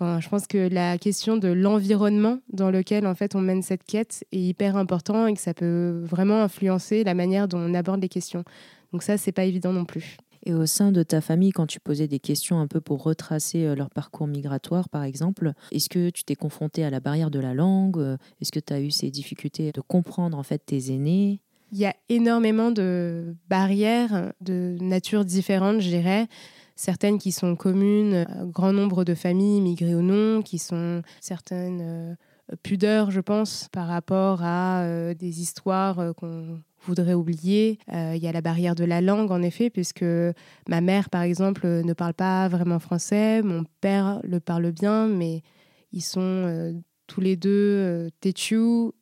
Je 0.00 0.28
pense 0.28 0.46
que 0.46 0.68
la 0.72 0.98
question 0.98 1.36
de 1.36 1.48
l'environnement 1.48 2.38
dans 2.52 2.70
lequel 2.70 3.06
en 3.06 3.14
fait 3.14 3.34
on 3.34 3.40
mène 3.40 3.62
cette 3.62 3.84
quête 3.84 4.24
est 4.32 4.40
hyper 4.40 4.76
important 4.76 5.26
et 5.26 5.34
que 5.34 5.40
ça 5.40 5.54
peut 5.54 6.00
vraiment 6.04 6.42
influencer 6.42 7.04
la 7.04 7.14
manière 7.14 7.48
dont 7.48 7.58
on 7.58 7.74
aborde 7.74 8.00
les 8.00 8.08
questions. 8.08 8.44
Donc 8.92 9.02
ça, 9.02 9.18
c'est 9.18 9.32
pas 9.32 9.44
évident 9.44 9.72
non 9.72 9.84
plus. 9.84 10.16
Et 10.46 10.54
au 10.54 10.66
sein 10.66 10.92
de 10.92 11.02
ta 11.02 11.20
famille, 11.20 11.50
quand 11.50 11.66
tu 11.66 11.80
posais 11.80 12.06
des 12.06 12.20
questions 12.20 12.60
un 12.60 12.68
peu 12.68 12.80
pour 12.80 13.02
retracer 13.02 13.64
euh, 13.64 13.74
leur 13.74 13.90
parcours 13.90 14.28
migratoire, 14.28 14.88
par 14.88 15.02
exemple, 15.02 15.52
est-ce 15.72 15.88
que 15.88 16.10
tu 16.10 16.24
t'es 16.24 16.36
confronté 16.36 16.84
à 16.84 16.90
la 16.90 17.00
barrière 17.00 17.30
de 17.30 17.40
la 17.40 17.54
langue 17.54 18.16
Est-ce 18.40 18.52
que 18.52 18.60
tu 18.60 18.72
as 18.72 18.80
eu 18.80 18.90
ces 18.90 19.10
difficultés 19.10 19.72
de 19.72 19.80
comprendre 19.80 20.38
en 20.38 20.44
fait 20.44 20.58
tes 20.64 20.92
aînés? 20.92 21.40
Il 21.72 21.78
y 21.78 21.86
a 21.86 21.94
énormément 22.08 22.70
de 22.70 23.34
barrières 23.50 24.32
de 24.40 24.78
nature 24.80 25.24
différente, 25.24 25.80
je 25.80 25.88
dirais 25.88 26.28
certaines 26.78 27.18
qui 27.18 27.32
sont 27.32 27.56
communes 27.56 28.14
à 28.14 28.44
grand 28.44 28.72
nombre 28.72 29.04
de 29.04 29.14
familles, 29.14 29.58
immigrées 29.58 29.96
ou 29.96 30.00
non, 30.00 30.40
qui 30.40 30.58
sont 30.58 31.02
certaines 31.20 31.80
euh, 31.82 32.14
pudeur, 32.62 33.10
je 33.10 33.20
pense, 33.20 33.68
par 33.72 33.88
rapport 33.88 34.40
à 34.42 34.82
des 35.14 35.42
histoires 35.42 36.14
qu'on 36.16 36.62
voudrait 36.80 37.12
oublier. 37.12 37.78
Il 37.92 38.16
y 38.16 38.26
a 38.26 38.32
la 38.32 38.40
barrière 38.40 38.74
de 38.74 38.84
la 38.84 39.02
langue, 39.02 39.30
en 39.30 39.42
effet, 39.42 39.68
puisque 39.68 40.06
ma 40.66 40.80
mère, 40.80 41.10
par 41.10 41.20
exemple, 41.20 41.66
ne 41.66 41.92
parle 41.92 42.14
pas 42.14 42.48
vraiment 42.48 42.78
français, 42.78 43.42
mon 43.42 43.64
père 43.82 44.20
le 44.24 44.40
parle 44.40 44.72
bien, 44.72 45.08
mais 45.08 45.42
ils 45.92 46.00
sont 46.00 46.72
tous 47.08 47.20
les 47.20 47.34
deux 47.34 47.48
euh, 47.50 48.10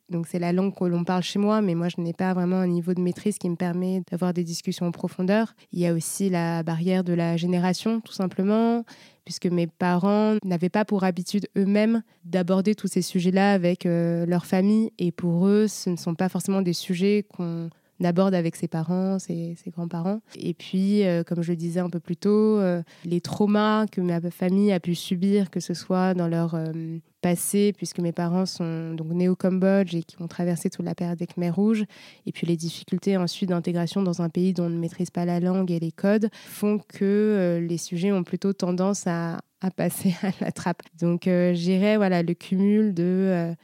donc 0.09 0.25
c'est 0.27 0.39
la 0.39 0.53
langue 0.53 0.73
que 0.73 0.85
l'on 0.85 1.03
parle 1.03 1.21
chez 1.21 1.37
moi, 1.37 1.61
mais 1.61 1.75
moi 1.75 1.89
je 1.89 2.01
n'ai 2.01 2.13
pas 2.13 2.33
vraiment 2.33 2.55
un 2.55 2.67
niveau 2.67 2.93
de 2.93 3.01
maîtrise 3.01 3.37
qui 3.37 3.49
me 3.49 3.55
permet 3.55 4.01
d'avoir 4.09 4.33
des 4.33 4.43
discussions 4.43 4.87
en 4.87 4.91
profondeur. 4.91 5.53
Il 5.71 5.79
y 5.79 5.85
a 5.85 5.93
aussi 5.93 6.29
la 6.29 6.63
barrière 6.63 7.03
de 7.03 7.13
la 7.13 7.37
génération, 7.37 7.99
tout 7.99 8.13
simplement, 8.13 8.85
puisque 9.25 9.47
mes 9.47 9.67
parents 9.67 10.37
n'avaient 10.43 10.69
pas 10.69 10.85
pour 10.85 11.03
habitude 11.03 11.47
eux-mêmes 11.57 12.01
d'aborder 12.23 12.73
tous 12.73 12.87
ces 12.87 13.01
sujets-là 13.01 13.51
avec 13.51 13.85
euh, 13.85 14.25
leur 14.25 14.45
famille, 14.45 14.91
et 14.97 15.11
pour 15.11 15.47
eux, 15.47 15.67
ce 15.67 15.89
ne 15.89 15.97
sont 15.97 16.15
pas 16.15 16.29
forcément 16.29 16.61
des 16.61 16.73
sujets 16.73 17.25
qu'on 17.35 17.69
aborde 18.05 18.33
avec 18.33 18.55
ses 18.55 18.67
parents, 18.67 19.19
ses, 19.19 19.55
grands-parents. 19.67 20.21
Et 20.35 20.53
puis, 20.53 21.05
euh, 21.05 21.23
comme 21.23 21.41
je 21.41 21.51
le 21.51 21.55
disais 21.55 21.79
un 21.79 21.89
peu 21.89 21.99
plus 21.99 22.17
tôt, 22.17 22.29
euh, 22.59 22.81
les 23.05 23.21
traumas 23.21 23.87
que 23.87 24.01
ma 24.01 24.21
famille 24.31 24.71
a 24.71 24.79
pu 24.79 24.95
subir, 24.95 25.49
que 25.49 25.59
ce 25.59 25.73
soit 25.73 26.13
dans 26.13 26.27
leur 26.27 26.55
euh, 26.55 26.71
passé, 27.21 27.73
puisque 27.75 27.99
mes 27.99 28.11
parents 28.11 28.45
sont 28.45 28.93
donc 28.93 29.07
nés 29.09 29.29
au 29.29 29.35
Cambodge 29.35 29.95
et 29.95 30.03
qui 30.03 30.21
ont 30.21 30.27
traversé 30.27 30.69
toute 30.69 30.85
la 30.85 30.95
période 30.95 31.17
des 31.17 31.27
Khmer 31.27 31.49
rouges, 31.49 31.85
et 32.25 32.31
puis 32.31 32.45
les 32.45 32.57
difficultés 32.57 33.17
ensuite 33.17 33.49
d'intégration 33.49 34.03
dans 34.03 34.21
un 34.21 34.29
pays 34.29 34.53
dont 34.53 34.65
on 34.65 34.69
ne 34.69 34.79
maîtrise 34.79 35.09
pas 35.09 35.25
la 35.25 35.39
langue 35.39 35.71
et 35.71 35.79
les 35.79 35.91
codes, 35.91 36.29
font 36.45 36.79
que 36.87 37.65
les 37.67 37.77
sujets 37.77 38.11
ont 38.11 38.23
plutôt 38.23 38.53
tendance 38.53 39.07
à, 39.07 39.39
à 39.61 39.71
passer 39.71 40.13
à 40.21 40.31
la 40.41 40.51
trappe. 40.51 40.83
Donc, 40.99 41.27
j'irais 41.53 41.97
voilà, 41.97 42.21
le 42.21 42.33
cumul 42.33 42.93
de 42.93 43.55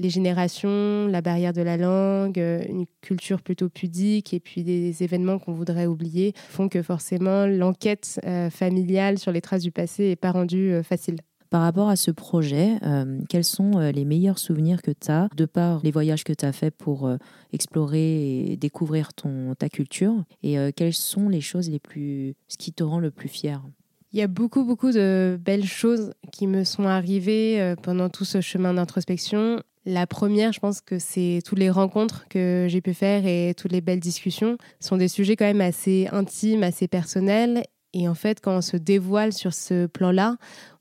les 0.00 0.10
générations, 0.10 1.06
la 1.06 1.20
barrière 1.20 1.52
de 1.52 1.62
la 1.62 1.76
langue, 1.76 2.38
euh, 2.38 2.62
une 2.68 2.86
culture 3.02 3.42
plutôt 3.42 3.68
pudique 3.68 4.32
et 4.32 4.40
puis 4.40 4.64
des 4.64 5.02
événements 5.02 5.38
qu'on 5.38 5.52
voudrait 5.52 5.86
oublier 5.86 6.32
font 6.48 6.68
que 6.68 6.82
forcément 6.82 7.46
l'enquête 7.46 8.20
euh, 8.26 8.50
familiale 8.50 9.18
sur 9.18 9.30
les 9.30 9.40
traces 9.40 9.62
du 9.62 9.70
passé 9.70 10.08
n'est 10.08 10.16
pas 10.16 10.32
rendue 10.32 10.72
euh, 10.72 10.82
facile. 10.82 11.16
Par 11.50 11.62
rapport 11.62 11.88
à 11.88 11.96
ce 11.96 12.12
projet, 12.12 12.78
quels 13.28 13.42
sont 13.42 13.72
les 13.92 14.04
meilleurs 14.04 14.38
souvenirs 14.38 14.82
que 14.82 14.92
tu 14.92 15.10
as 15.10 15.28
de 15.34 15.46
par 15.46 15.80
les 15.82 15.90
voyages 15.90 16.22
que 16.22 16.32
tu 16.32 16.44
as 16.44 16.52
faits 16.52 16.72
pour 16.76 17.10
explorer 17.52 18.52
et 18.52 18.56
découvrir 18.56 19.12
ton, 19.14 19.56
ta 19.56 19.68
culture? 19.68 20.14
Et 20.44 20.54
quelles 20.76 20.94
sont 20.94 21.28
les 21.28 21.40
choses 21.40 21.68
les 21.68 21.80
plus. 21.80 22.36
ce 22.46 22.56
qui 22.56 22.72
te 22.72 22.84
rend 22.84 23.00
le 23.00 23.10
plus 23.10 23.28
fier? 23.28 23.60
Il 24.12 24.20
y 24.20 24.22
a 24.22 24.28
beaucoup, 24.28 24.62
beaucoup 24.62 24.92
de 24.92 25.40
belles 25.44 25.66
choses 25.66 26.12
qui 26.30 26.46
me 26.46 26.62
sont 26.62 26.84
arrivées 26.84 27.74
pendant 27.82 28.10
tout 28.10 28.24
ce 28.24 28.40
chemin 28.40 28.72
d'introspection. 28.72 29.60
La 29.86 30.06
première, 30.06 30.52
je 30.52 30.60
pense 30.60 30.82
que 30.82 30.98
c'est 30.98 31.40
toutes 31.44 31.58
les 31.58 31.70
rencontres 31.70 32.28
que 32.28 32.66
j'ai 32.68 32.82
pu 32.82 32.92
faire 32.92 33.24
et 33.26 33.54
toutes 33.56 33.72
les 33.72 33.80
belles 33.80 34.00
discussions 34.00 34.58
sont 34.78 34.98
des 34.98 35.08
sujets 35.08 35.36
quand 35.36 35.46
même 35.46 35.62
assez 35.62 36.06
intimes, 36.12 36.62
assez 36.62 36.86
personnels. 36.86 37.62
Et 37.94 38.06
en 38.06 38.14
fait, 38.14 38.40
quand 38.40 38.56
on 38.56 38.60
se 38.60 38.76
dévoile 38.76 39.32
sur 39.32 39.54
ce 39.54 39.86
plan-là, 39.86 40.36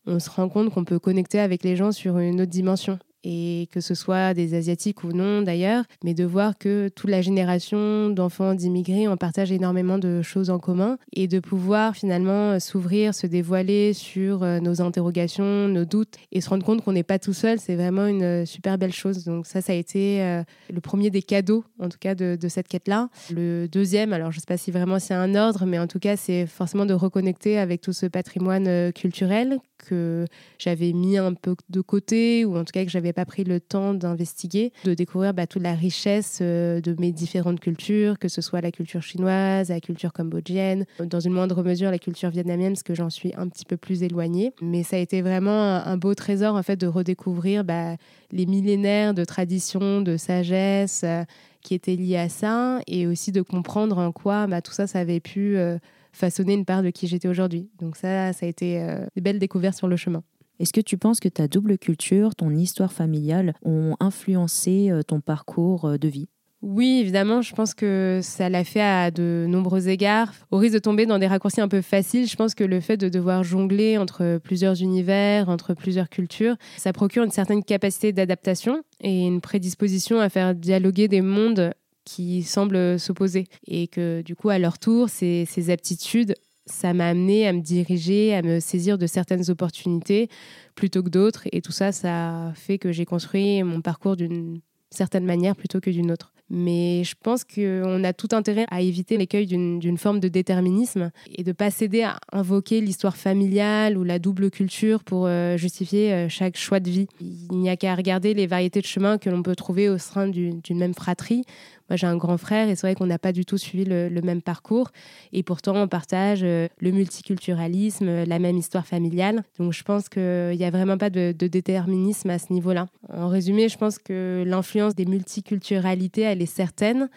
on 0.06 0.20
se 0.20 0.30
rend 0.30 0.50
compte 0.50 0.74
qu'on 0.74 0.84
peut 0.84 1.00
connecter 1.00 1.40
avec 1.40 1.64
les 1.64 1.78
gens 1.78 1.92
sur 1.92 2.20
une 2.20 2.42
autre 2.42 2.52
dimension 2.52 3.00
et 3.24 3.68
que 3.72 3.82
ce 3.82 3.96
soit 3.96 4.34
des 4.34 4.54
Asiatiques 4.54 5.04
ou 5.04 5.12
non 5.12 5.42
d'ailleurs, 5.42 5.84
mais 6.04 6.14
de 6.14 6.24
voir 6.24 6.58
que 6.58 6.90
toute 6.90 7.10
la 7.10 7.22
génération 7.22 8.10
d'enfants 8.10 8.54
d'immigrés, 8.54 9.08
on 9.08 9.18
partage 9.18 9.52
énormément 9.52 9.98
de 9.98 10.22
choses 10.22 10.50
en 10.50 10.60
commun 10.60 10.98
et 11.14 11.28
de 11.28 11.40
pouvoir 11.40 11.96
finalement 11.96 12.60
s'ouvrir, 12.60 13.14
se 13.14 13.28
dévoiler 13.28 13.94
sur 13.94 14.44
euh, 14.44 14.60
nos 14.60 14.82
interrogations, 14.82 15.68
nos 15.68 15.86
doutes 15.86 16.16
et 16.32 16.42
se 16.42 16.50
rendre 16.50 16.66
compte 16.66 16.84
qu'on 16.84 16.94
n'est 16.94 17.04
pas 17.04 17.20
tout 17.20 17.34
seul, 17.34 17.60
c'est 17.60 17.76
vraiment 17.76 18.06
une 18.06 18.24
euh, 18.24 18.46
super 18.46 18.78
belle 18.78 18.94
chose. 18.94 19.24
Donc 19.26 19.46
ça, 19.46 19.62
ça 19.62 19.74
a 19.74 19.76
été 19.76 20.22
euh, 20.22 20.44
le 20.72 20.82
premier 20.82 21.10
des 21.10 21.22
cadeaux, 21.22 21.64
en 21.80 21.90
tout 21.90 21.98
cas, 22.00 22.16
de, 22.16 22.38
cette 22.48 22.68
quête-là. 22.68 23.10
Le 23.32 23.68
deuxième, 23.68 24.14
alors 24.14 24.32
je 24.32 24.38
ne 24.38 24.42
sais 24.42 24.48
pas 24.48 24.58
si 24.58 24.72
vraiment 24.72 25.00
c'est 25.00 25.14
un 25.14 25.36
ordre, 25.36 25.66
mais 25.66 25.78
en 25.78 25.88
tout 25.88 26.00
cas, 26.00 26.18
c'est 26.18 26.48
forcément 26.48 26.86
de 26.86 26.94
reconnecter 26.94 27.58
avec 27.58 27.82
tout 27.82 27.94
ce 27.94 28.06
patrimoine 28.06 28.92
culturel 28.94 29.60
que 29.78 30.26
j'avais 30.58 30.94
mis 30.94 31.18
un 31.18 31.34
peu 31.34 31.56
de 31.70 31.82
côté 31.82 32.46
ou 32.46 32.58
en 32.58 32.66
tout 32.66 32.72
cas 32.74 32.84
que 32.84 32.92
j'avais 32.92 33.09
pas 33.14 33.26
pris 33.26 33.44
le 33.44 33.60
temps 33.60 33.94
d'investiguer, 33.94 34.72
de 34.84 34.94
découvrir 34.94 35.34
bah, 35.34 35.48
toute 35.48 35.64
la 35.64 35.74
richesse 35.74 36.40
euh, 36.42 36.82
de 36.82 36.96
mes 37.00 37.12
différentes 37.12 37.60
cultures, 37.60 38.20
que 38.20 38.28
ce 38.28 38.42
soit 38.42 38.62
la 38.62 38.72
culture 38.72 39.02
chinoise, 39.02 39.70
la 39.70 39.80
culture 39.80 40.14
cambodgienne, 40.14 40.86
dans 41.00 41.20
une 41.20 41.34
moindre 41.34 41.64
mesure 41.64 41.92
la 41.92 42.00
culture 42.00 42.30
vietnamienne 42.30 42.74
parce 42.74 42.84
que 42.84 42.96
j'en 42.96 43.10
suis 43.10 43.34
un 43.36 43.48
petit 43.48 43.66
peu 43.66 43.78
plus 43.78 44.04
éloignée. 44.04 44.54
Mais 44.62 44.84
ça 44.84 44.96
a 44.96 45.00
été 45.00 45.22
vraiment 45.22 45.76
un 45.76 45.98
beau 45.98 46.14
trésor 46.16 46.56
en 46.56 46.64
fait 46.64 46.78
de 46.78 46.88
redécouvrir 46.88 47.64
bah, 47.64 47.96
les 48.32 48.46
millénaires 48.46 49.14
de 49.14 49.24
traditions, 49.26 50.02
de 50.02 50.18
sagesse 50.18 51.02
euh, 51.04 51.24
qui 51.62 51.74
étaient 51.74 51.96
liées 51.96 52.18
à 52.18 52.30
ça 52.30 52.80
et 52.88 53.08
aussi 53.08 53.32
de 53.32 53.42
comprendre 53.42 53.98
en 53.98 54.12
quoi 54.12 54.48
bah, 54.48 54.62
tout 54.62 54.72
ça, 54.72 54.88
ça 54.88 55.00
avait 55.00 55.20
pu 55.20 55.58
euh, 55.58 55.78
façonner 56.12 56.54
une 56.54 56.66
part 56.66 56.84
de 56.84 56.90
qui 56.90 57.08
j'étais 57.08 57.28
aujourd'hui. 57.28 57.70
Donc 57.80 57.96
ça, 57.96 58.34
ça 58.34 58.46
a 58.46 58.50
été 58.50 58.82
euh, 58.82 59.06
des 59.16 59.22
belles 59.22 59.40
découvertes 59.40 59.78
sur 59.78 59.88
le 59.88 59.98
chemin. 59.98 60.24
Est-ce 60.60 60.74
que 60.74 60.82
tu 60.82 60.98
penses 60.98 61.22
que 61.22 61.30
ta 61.30 61.48
double 61.48 61.78
culture, 61.78 62.36
ton 62.36 62.52
histoire 62.52 62.92
familiale 62.92 63.54
ont 63.64 63.96
influencé 64.02 64.92
euh, 64.92 65.04
ton 65.04 65.22
parcours 65.22 65.86
euh, 65.86 65.98
de 65.98 66.10
vie? 66.10 66.28
Oui, 66.62 67.00
évidemment, 67.00 67.42
je 67.42 67.56
pense 67.56 67.74
que 67.74 68.20
ça 68.22 68.50
l'a 68.50 68.66
fait 68.66 68.82
à 68.82 69.12
de 69.12 69.46
nombreux 69.48 69.88
égards. 69.88 70.34
Au 70.52 70.58
risque 70.58 70.74
de 70.74 70.80
tomber 70.80 71.06
dans 71.06 71.18
des 71.18 71.28
raccourcis 71.28 71.62
un 71.62 71.70
peu 71.70 71.82
faciles, 71.82 72.28
je 72.28 72.36
pense 72.36 72.54
que 72.54 72.66
le 72.66 72.82
fait 72.82 72.98
de 72.98 73.08
devoir 73.08 73.46
jongler 73.46 73.98
entre 73.98 74.42
plusieurs 74.44 74.82
univers, 74.82 75.48
entre 75.48 75.74
plusieurs 75.74 76.10
cultures, 76.10 76.58
ça 76.76 76.92
procure 76.92 77.24
une 77.24 77.32
certaine 77.32 77.64
capacité 77.64 78.12
d'adaptation 78.12 78.84
et 79.00 79.26
une 79.26 79.40
prédisposition 79.40 80.20
à 80.20 80.28
faire 80.28 80.54
dialoguer 80.54 81.08
des 81.08 81.22
mondes 81.22 81.72
qui 82.04 82.44
semblent 82.44 83.00
s'opposer. 83.00 83.46
Et 83.66 83.88
que 83.88 84.22
du 84.22 84.36
coup, 84.36 84.50
à 84.50 84.60
leur 84.60 84.80
tour, 84.80 85.08
ces, 85.08 85.46
ces 85.46 85.70
aptitudes, 85.70 86.36
ça 86.70 86.94
m'a 86.94 87.10
amené 87.10 87.48
à 87.48 87.54
me 87.54 87.62
diriger, 87.62 88.36
à 88.36 88.42
me 88.42 88.60
saisir 88.60 88.98
de 88.98 89.08
certaines 89.08 89.50
opportunités 89.50 90.30
plutôt 90.76 91.04
que 91.04 91.10
d'autres. 91.10 91.44
Et 91.52 91.62
tout 91.62 91.72
ça, 91.72 91.92
ça 91.92 92.54
fait 92.56 92.78
que 92.78 92.92
j'ai 92.92 93.06
construit 93.06 93.64
mon 93.64 93.82
parcours 93.82 94.16
d'une 94.16 94.62
certaine 94.90 95.26
manière 95.26 95.56
plutôt 95.56 95.80
que 95.80 95.90
d'une 95.90 96.12
autre. 96.12 96.34
Mais 96.52 97.04
je 97.04 97.14
pense 97.22 97.44
qu'on 97.44 98.04
a 98.04 98.14
tout 98.14 98.30
intérêt 98.32 98.66
à 98.72 98.82
éviter 98.82 99.18
l'écueil 99.18 99.46
d'une 99.46 99.98
forme 100.00 100.20
de 100.20 100.28
déterminisme 100.28 101.12
et 101.36 101.44
de 101.44 101.52
pas 101.52 101.70
céder 101.70 102.02
à 102.02 102.18
invoquer 102.32 102.82
l'histoire 102.82 103.18
familiale 103.18 103.98
ou 103.98 104.04
la 104.04 104.18
double 104.18 104.50
culture 104.50 105.04
pour 105.04 105.28
euh, 105.28 105.58
justifier 105.58 106.12
euh, 106.12 106.28
chaque 106.28 106.58
choix 106.58 106.80
de 106.80 106.90
vie. 106.90 107.08
Il 107.22 107.58
n'y 107.60 107.70
a 107.70 107.78
qu'à 107.78 107.94
regarder 107.94 108.34
les 108.34 108.48
variétés 108.48 108.82
de 108.82 108.88
chemins 108.88 109.20
que 109.20 109.30
l'on 109.30 109.44
peut 109.44 109.56
trouver 109.56 109.90
au 109.90 110.00
sein 110.00 110.28
d'une 110.28 110.62
même 110.72 110.96
fratrie 110.96 111.44
moi, 111.90 111.98
j'ai 111.98 112.08
un 112.08 112.18
grand 112.18 112.38
frère 112.38 112.70
et 112.70 112.76
c'est 112.76 112.88
vrai 112.88 112.96
qu'on 112.96 113.06
n'a 113.06 113.20
pas 113.20 113.32
du 113.32 113.46
tout 113.46 113.58
suivi 113.58 113.86
le, 113.86 114.22
même 114.22 114.42
parcours. 114.42 114.90
Et 115.34 115.44
pourtant, 115.44 115.76
on 115.76 115.88
partage 115.88 116.42
euh, 116.44 116.68
le 116.80 116.92
multiculturalisme, 116.92 118.24
la 118.26 118.40
même 118.40 118.58
histoire 118.58 118.86
familiale. 118.86 119.44
Donc, 119.58 119.74
je 119.74 119.84
pense 119.84 120.10
qu'il 120.10 120.56
n'y 120.56 120.66
a 120.66 120.70
vraiment 120.70 120.98
pas 120.98 121.10
de, 121.10 121.34
de 121.38 121.48
déterminisme 121.48 122.30
à 122.30 122.38
ce 122.38 122.54
niveau-là. 122.54 122.88
En 123.12 123.28
résumé, 123.28 123.70
je 123.70 123.78
pense 123.78 123.98
que 123.98 124.44
l'influence 124.46 124.94
des 124.94 125.06
multiculturalités, 125.06 126.22
elle 126.22 126.42
est 126.42 126.46
certaine 126.46 127.10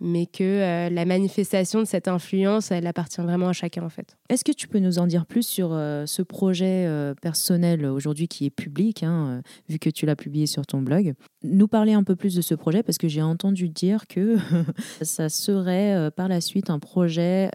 mais 0.00 0.26
que 0.26 0.44
euh, 0.44 0.90
la 0.90 1.04
manifestation 1.04 1.80
de 1.80 1.84
cette 1.84 2.08
influence, 2.08 2.70
elle 2.70 2.86
appartient 2.86 3.20
vraiment 3.20 3.48
à 3.48 3.52
chacun 3.52 3.84
en 3.84 3.88
fait. 3.88 4.17
Est-ce 4.28 4.44
que 4.44 4.52
tu 4.52 4.68
peux 4.68 4.78
nous 4.78 4.98
en 4.98 5.06
dire 5.06 5.26
plus 5.26 5.46
sur 5.46 5.70
euh, 5.72 6.04
ce 6.06 6.22
projet 6.22 6.84
euh, 6.86 7.14
personnel 7.14 7.86
aujourd'hui 7.86 8.28
qui 8.28 8.46
est 8.46 8.50
public, 8.50 9.02
hein, 9.02 9.42
vu 9.68 9.78
que 9.78 9.90
tu 9.90 10.06
l'as 10.06 10.16
publié 10.16 10.46
sur 10.46 10.66
ton 10.66 10.82
blog? 10.82 11.14
Nous 11.42 11.68
parler 11.68 11.92
un 11.92 12.02
peu 12.02 12.16
plus 12.16 12.34
de 12.34 12.40
ce 12.40 12.54
projet 12.54 12.82
parce 12.82 12.98
que 12.98 13.08
j'ai 13.08 13.22
entendu 13.22 13.68
dire 13.68 14.06
que 14.06 14.36
ça 15.02 15.28
serait 15.28 16.10
par 16.16 16.28
la 16.28 16.40
suite 16.40 16.70
un 16.70 16.78
projet 16.78 17.50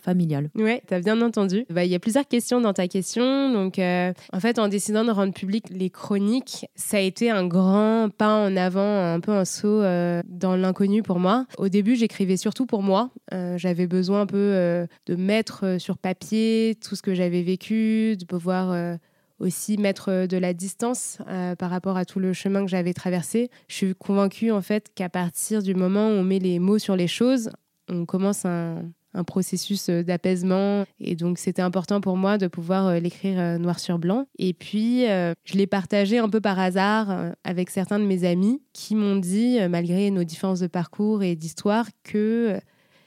familial. 0.00 0.50
Oui, 0.54 0.80
tu 0.86 0.94
as 0.94 1.00
bien 1.00 1.20
entendu. 1.20 1.66
Bah, 1.70 1.84
il 1.84 1.90
y 1.90 1.94
a 1.94 1.98
plusieurs 1.98 2.26
questions 2.26 2.60
dans 2.60 2.72
ta 2.72 2.88
question. 2.88 3.52
Donc, 3.52 3.78
en 3.78 4.40
fait, 4.40 4.58
en 4.58 4.68
décidant 4.68 5.04
de 5.04 5.10
rendre 5.10 5.32
public 5.32 5.66
les 5.70 5.90
chroniques, 5.90 6.66
ça 6.76 6.98
a 6.98 7.00
été 7.00 7.30
un 7.30 7.46
grand 7.46 8.08
pas 8.16 8.46
en 8.46 8.56
avant, 8.56 9.12
un 9.12 9.20
peu 9.20 9.32
un 9.32 9.44
saut 9.44 9.80
dans 9.80 10.56
l'inconnu 10.56 11.02
pour 11.02 11.18
moi. 11.18 11.46
Au 11.58 11.68
début, 11.68 11.96
j'écrivais 11.96 12.36
surtout 12.36 12.66
pour 12.66 12.82
moi. 12.82 13.10
Euh, 13.32 13.58
j'avais 13.58 13.86
besoin 13.86 14.22
un 14.22 14.26
peu 14.26 14.36
euh, 14.36 14.86
de 15.06 15.16
mettre 15.16 15.64
euh, 15.64 15.78
sur 15.78 15.98
papier 15.98 16.13
tout 16.18 16.96
ce 16.96 17.02
que 17.02 17.14
j'avais 17.14 17.42
vécu, 17.42 18.16
de 18.16 18.24
pouvoir 18.24 18.98
aussi 19.40 19.76
mettre 19.78 20.26
de 20.26 20.36
la 20.36 20.54
distance 20.54 21.18
par 21.58 21.70
rapport 21.70 21.96
à 21.96 22.04
tout 22.04 22.20
le 22.20 22.32
chemin 22.32 22.64
que 22.64 22.70
j'avais 22.70 22.94
traversé. 22.94 23.50
Je 23.68 23.74
suis 23.74 23.94
convaincue 23.94 24.50
en 24.50 24.62
fait 24.62 24.90
qu'à 24.94 25.08
partir 25.08 25.62
du 25.62 25.74
moment 25.74 26.08
où 26.08 26.12
on 26.12 26.24
met 26.24 26.38
les 26.38 26.58
mots 26.58 26.78
sur 26.78 26.96
les 26.96 27.08
choses, 27.08 27.50
on 27.88 28.06
commence 28.06 28.44
un, 28.44 28.82
processus 29.28 29.90
euh, 29.90 30.02
d'apaisement. 30.02 30.84
Et 30.98 31.14
donc, 31.14 31.38
c'était 31.38 31.62
important 31.62 32.00
pour 32.00 32.16
moi 32.16 32.36
de 32.36 32.48
pouvoir 32.48 32.88
euh, 32.88 32.98
l'écrire 32.98 33.38
euh, 33.38 33.58
noir 33.58 33.78
sur 33.78 34.00
blanc. 34.00 34.26
Et 34.40 34.52
puis, 34.52 35.04
je 35.04 35.54
l'ai 35.54 35.68
partagé 35.68 36.18
un 36.18 36.28
peu 36.28 36.40
par 36.40 36.58
hasard 36.58 37.32
avec 37.44 37.70
certains 37.70 38.00
de 38.00 38.04
mes 38.04 38.24
amis 38.24 38.60
qui 38.72 38.96
m'ont 38.96 39.16
dit, 39.16 39.58
malgré 39.68 40.10
nos 40.10 40.24
différences 40.24 40.60
de 40.60 40.66
parcours 40.66 41.22
et 41.22 41.36
d'histoire, 41.36 41.86
que 42.02 42.58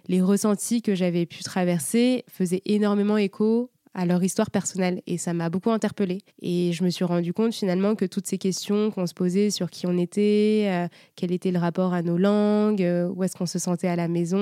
les 0.08 0.22
ressentis 0.22 0.82
que 0.82 0.96
j'avais 0.96 1.26
pu 1.26 1.44
traverser 1.44 2.24
faisaient 2.28 2.62
énormément 2.66 3.18
écho 3.18 3.72
à 3.98 4.06
leur 4.06 4.24
histoire 4.24 4.52
personnelle. 4.52 5.02
Et 5.08 5.18
ça 5.18 5.34
m'a 5.34 5.50
beaucoup 5.50 5.72
interpellée. 5.72 6.20
Et 6.42 6.72
je 6.72 6.84
me 6.84 6.90
suis 6.90 7.04
rendu 7.04 7.34
compte 7.34 7.54
finalement 7.54 7.96
que 7.96 8.06
toutes 8.06 8.28
ces 8.28 8.38
questions 8.38 8.92
qu'on 8.92 9.08
se 9.08 9.16
posait 9.16 9.50
sur 9.50 9.72
qui 9.72 9.88
on 9.88 9.98
était, 9.98 10.68
euh, 10.70 10.88
quel 11.16 11.32
était 11.32 11.52
le 11.52 11.58
rapport 11.58 11.96
à 11.96 12.04
nos 12.04 12.18
langues, 12.18 12.84
euh, 12.84 13.10
où 13.10 13.24
est-ce 13.24 13.36
qu'on 13.36 13.48
se 13.48 13.58
sentait 13.58 13.88
à 13.88 13.96
la 13.96 14.08
maison, 14.08 14.38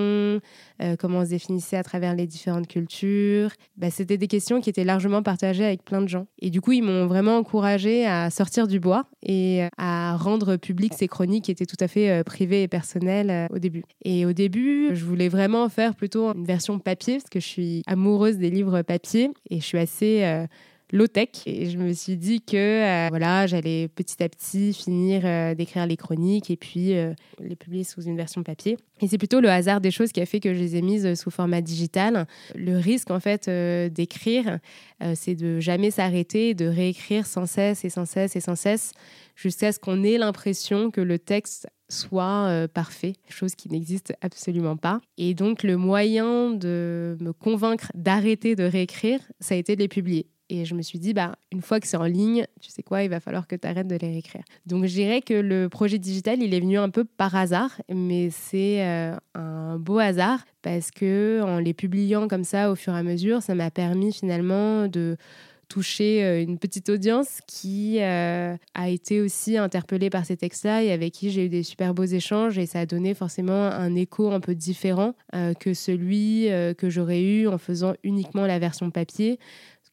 euh, 0.81 0.95
comment 0.99 1.19
on 1.19 1.23
se 1.25 1.29
définissait 1.29 1.77
à 1.77 1.83
travers 1.83 2.15
les 2.15 2.27
différentes 2.27 2.67
cultures, 2.67 3.49
bah, 3.77 3.89
c'était 3.89 4.17
des 4.17 4.27
questions 4.27 4.59
qui 4.59 4.69
étaient 4.69 4.83
largement 4.83 5.23
partagées 5.23 5.63
avec 5.63 5.85
plein 5.85 6.01
de 6.01 6.09
gens. 6.09 6.27
Et 6.39 6.49
du 6.49 6.59
coup, 6.59 6.73
ils 6.73 6.83
m'ont 6.83 7.07
vraiment 7.07 7.37
encouragée 7.37 8.05
à 8.05 8.29
sortir 8.29 8.67
du 8.67 8.81
bois 8.81 9.05
et 9.25 9.67
à 9.77 10.15
rendre 10.17 10.55
public 10.55 10.93
ces 10.95 11.07
chroniques 11.07 11.45
qui 11.45 11.51
étaient 11.51 11.65
tout 11.65 11.75
à 11.79 11.87
fait 11.87 12.23
privées 12.23 12.63
et 12.63 12.67
personnelles 12.67 13.47
au 13.51 13.59
début. 13.59 13.83
Et 14.03 14.25
au 14.25 14.33
début, 14.33 14.89
je 14.93 15.03
voulais 15.03 15.29
vraiment 15.29 15.67
faire 15.69 15.95
plutôt 15.95 16.33
une 16.33 16.45
version 16.45 16.79
papier 16.79 17.15
parce 17.17 17.29
que 17.29 17.39
je 17.39 17.47
suis 17.47 17.81
amoureuse 17.87 18.37
des 18.37 18.49
livres 18.49 18.81
papier 18.81 19.31
et 19.49 19.59
je 19.59 19.65
suis 19.65 19.77
assez 19.77 20.23
euh, 20.23 20.45
low-tech. 20.91 21.29
Et 21.45 21.69
je 21.69 21.77
me 21.77 21.93
suis 21.93 22.17
dit 22.17 22.41
que 22.41 22.55
euh, 22.55 23.07
voilà, 23.09 23.47
j'allais 23.47 23.87
petit 23.87 24.21
à 24.23 24.29
petit 24.29 24.73
finir 24.73 25.21
euh, 25.25 25.55
d'écrire 25.55 25.85
les 25.85 25.97
chroniques 25.97 26.51
et 26.51 26.57
puis 26.57 26.93
les 27.39 27.55
publier 27.55 27.83
sous 27.83 28.01
une 28.01 28.17
version 28.17 28.43
papier. 28.43 28.77
Et 29.01 29.07
c'est 29.07 29.17
plutôt 29.17 29.41
le 29.41 29.49
hasard 29.49 29.81
des 29.81 29.91
choses 29.91 30.11
qui 30.11 30.21
a 30.21 30.25
fait 30.25 30.39
que 30.39 30.53
je 30.53 30.59
les 30.59 30.75
ai 30.75 30.81
mises 30.81 31.19
sous 31.19 31.31
format 31.31 31.61
digital. 31.61 32.27
Le 32.55 32.77
risque 32.77 33.11
en 33.11 33.19
fait 33.19 33.49
d'écrire, 33.91 34.59
c'est 35.15 35.35
de 35.35 35.59
jamais 35.59 35.91
s'arrêter, 35.91 36.53
de 36.53 36.65
réécrire 36.65 37.25
sans 37.25 37.45
cesse 37.45 37.83
et 37.83 37.89
sans 37.89 38.05
cesse 38.05 38.35
et 38.35 38.39
sans 38.39 38.55
cesse 38.55 38.93
jusqu'à 39.35 39.71
ce 39.71 39.79
qu'on 39.79 40.03
ait 40.03 40.17
l'impression 40.17 40.91
que 40.91 41.01
le 41.01 41.19
texte 41.19 41.67
soit 41.89 42.47
euh, 42.47 42.67
parfait, 42.67 43.13
chose 43.29 43.55
qui 43.55 43.69
n'existe 43.69 44.13
absolument 44.21 44.77
pas. 44.77 45.01
Et 45.17 45.33
donc 45.33 45.63
le 45.63 45.77
moyen 45.77 46.51
de 46.51 47.17
me 47.19 47.31
convaincre 47.31 47.91
d'arrêter 47.93 48.55
de 48.55 48.63
réécrire, 48.63 49.19
ça 49.39 49.55
a 49.55 49.57
été 49.57 49.75
de 49.75 49.81
les 49.81 49.87
publier. 49.87 50.27
Et 50.49 50.65
je 50.65 50.75
me 50.75 50.81
suis 50.83 50.99
dit, 50.99 51.13
bah, 51.13 51.35
une 51.51 51.61
fois 51.61 51.79
que 51.79 51.87
c'est 51.87 51.97
en 51.97 52.03
ligne, 52.03 52.45
tu 52.61 52.69
sais 52.69 52.83
quoi, 52.83 53.03
il 53.03 53.09
va 53.09 53.19
falloir 53.19 53.47
que 53.47 53.55
tu 53.55 53.67
arrêtes 53.67 53.87
de 53.87 53.95
les 53.95 54.09
réécrire. 54.09 54.43
Donc 54.67 54.85
je 54.85 54.93
dirais 54.93 55.21
que 55.21 55.33
le 55.33 55.69
projet 55.69 55.97
digital, 55.97 56.41
il 56.41 56.53
est 56.53 56.59
venu 56.59 56.77
un 56.77 56.89
peu 56.89 57.03
par 57.03 57.35
hasard, 57.35 57.81
mais 57.89 58.29
c'est 58.29 58.85
euh, 58.85 59.15
un 59.33 59.77
beau 59.79 59.97
hasard 59.97 60.45
parce 60.61 60.91
que 60.91 61.41
en 61.43 61.59
les 61.59 61.73
publiant 61.73 62.27
comme 62.27 62.43
ça 62.43 62.71
au 62.71 62.75
fur 62.75 62.93
et 62.93 62.99
à 62.99 63.03
mesure, 63.03 63.41
ça 63.41 63.55
m'a 63.55 63.71
permis 63.71 64.13
finalement 64.13 64.87
de 64.87 65.17
toucher 65.67 66.23
euh, 66.23 66.43
une 66.43 66.59
petite 66.59 66.89
audience 66.89 67.39
qui 67.47 67.97
euh, 67.99 68.55
a 68.75 68.89
été 68.89 69.21
aussi 69.21 69.57
interpellée 69.57 70.11
par 70.11 70.25
ces 70.25 70.37
textes-là 70.37 70.83
et 70.83 70.91
avec 70.91 71.11
qui 71.11 71.31
j'ai 71.31 71.45
eu 71.45 71.49
des 71.49 71.63
super 71.63 71.95
beaux 71.95 72.03
échanges 72.03 72.59
et 72.59 72.67
ça 72.67 72.81
a 72.81 72.85
donné 72.85 73.15
forcément 73.15 73.63
un 73.63 73.95
écho 73.95 74.29
un 74.29 74.39
peu 74.39 74.53
différent 74.53 75.15
que 75.59 75.73
celui 75.73 76.49
que 76.77 76.89
j'aurais 76.89 77.21
eu 77.21 77.47
en 77.47 77.57
faisant 77.57 77.95
uniquement 78.03 78.45
la 78.45 78.59
version 78.59 78.91
papier. 78.91 79.39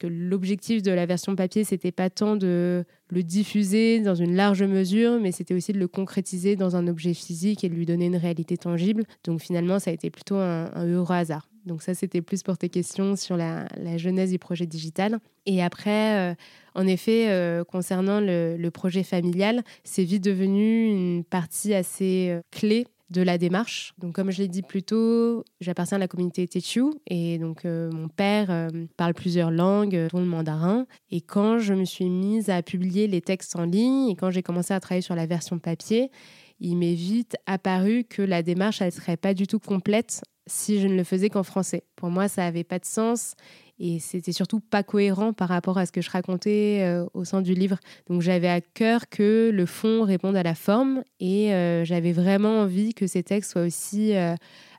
L'objectif 0.09 0.83
de 0.83 0.91
la 0.91 1.07
version 1.07 1.37
papier, 1.37 1.65
c'était 1.65 1.93
pas 1.93 2.11
tant 2.11 2.37
de 2.37 2.85
le 3.09 3.23
diffuser 3.23 4.01
dans 4.01 4.15
une 4.15 4.35
large 4.35 4.63
mesure, 4.63 5.21
mais 5.21 5.33
c'était 5.33 5.55
aussi 5.55 5.73
de 5.73 5.79
le 5.79 5.89
concrétiser 5.89 6.57
dans 6.57 6.77
un 6.77 6.89
objet 6.89 7.15
physique 7.15 7.65
et 7.65 7.69
de 7.69 7.75
lui 7.75 7.87
donner 7.87 8.07
une 8.07 8.17
réalité 8.17 8.57
tangible. 8.57 9.05
Donc 9.25 9.41
finalement, 9.41 9.79
ça 9.79 9.91
a 9.91 9.95
été 9.95 10.11
plutôt 10.11 10.37
un, 10.37 10.71
heureux 10.87 11.15
hasard. 11.15 11.49
Donc 11.67 11.83
ça, 11.83 11.95
c'était 11.95 12.23
plus 12.23 12.43
pour 12.43 12.59
tes 12.59 12.69
questions 12.69 13.15
sur 13.15 13.37
la, 13.37 13.67
jeunesse 13.97 14.31
du 14.31 14.39
projet 14.39 14.67
digital. 14.67 15.19
Et 15.47 15.63
après, 15.63 16.33
euh, 16.33 16.35
en 16.75 16.87
effet, 16.87 17.31
euh, 17.31 17.63
concernant 17.65 18.21
le, 18.21 18.71
projet 18.71 19.03
familial, 19.03 19.63
c'est 19.85 20.05
vite 20.05 20.25
devenu 20.25 20.89
une 20.89 21.25
partie 21.25 21.75
assez 21.75 22.29
euh, 22.31 22.41
clé 22.51 22.87
de 23.13 23.23
la 23.23 23.39
démarche. 23.39 23.95
Donc, 23.99 24.15
comme 24.15 24.31
je 24.31 24.39
l'ai 24.39 24.49
dit 24.49 24.63
plus 24.63 24.83
tôt, 24.83 25.45
j'appartiens 25.61 25.97
à 25.97 26.01
la 26.01 26.09
communauté 26.09 26.49
Techu 26.49 26.83
et 27.07 27.39
donc 27.39 27.65
mon 27.65 28.09
père 28.09 28.71
parle 28.97 29.15
plusieurs 29.15 29.51
langues, 29.51 30.09
dont 30.13 30.21
le 30.21 30.27
mandarin. 30.27 30.87
Et 31.11 31.21
quand 31.21 31.59
je 31.59 31.75
me 31.75 31.85
suis 31.85 32.09
mise 32.09 32.51
à 32.51 32.63
publier 32.63 33.07
les 33.07 33.21
textes 33.21 33.55
en 33.57 33.65
ligne 33.65 34.09
et 34.09 34.17
quand 34.17 34.31
j'ai 34.31 34.43
commencé 34.43 34.75
à 34.75 34.81
travailler 34.81 35.03
sur 35.03 35.15
la 35.15 35.27
version 35.27 35.59
papier, 35.59 36.11
il 36.59 36.77
m'est 36.77 36.95
vite 36.95 37.37
apparu 37.47 38.05
que 38.05 38.23
la 38.23 38.43
démarche, 38.43 38.81
elle 38.83 38.93
serait 38.93 39.17
pas 39.17 39.35
du 39.35 39.47
tout 39.47 39.59
complète 39.59 40.23
si 40.47 40.81
je 40.81 40.89
ne 40.89 40.97
le 40.97 41.05
faisais 41.05 41.29
qu'en 41.29 41.43
français. 41.43 41.85
Pour 41.97 42.11
moi, 42.11 42.29
ça 42.29 42.43
n'avait 42.43 42.65
pas 42.65 42.79
de 42.79 42.85
sens 42.85 43.35
et 43.79 43.99
c'était 43.99 44.33
surtout 44.33 44.61
pas 44.61 44.85
cohérent 44.85 45.33
par 45.33 45.49
rapport 45.49 45.77
à 45.77 45.87
ce 45.87 45.93
que 45.93 46.01
je 46.01 46.11
racontais 46.11 46.81
euh, 46.83 47.05
au 47.15 47.25
sein 47.25 47.43
du 47.43 47.53
livre. 47.53 47.79
Donc 48.09 48.23
j'avais 48.23 48.49
à 48.49 48.61
cœur 48.61 49.09
que 49.09 49.51
le 49.53 49.67
fond 49.67 50.05
réponde 50.05 50.37
à 50.37 50.45
la 50.45 50.55
forme 50.55 51.03
et 51.19 51.53
euh, 51.53 51.85
j'avais 51.85 52.13
vraiment 52.13 52.61
envie 52.61 52.95
que 52.95 53.09
ces 53.09 53.25
textes 53.25 53.53
soient 53.53 53.63
aussi 53.63 54.15
euh, 54.15 54.37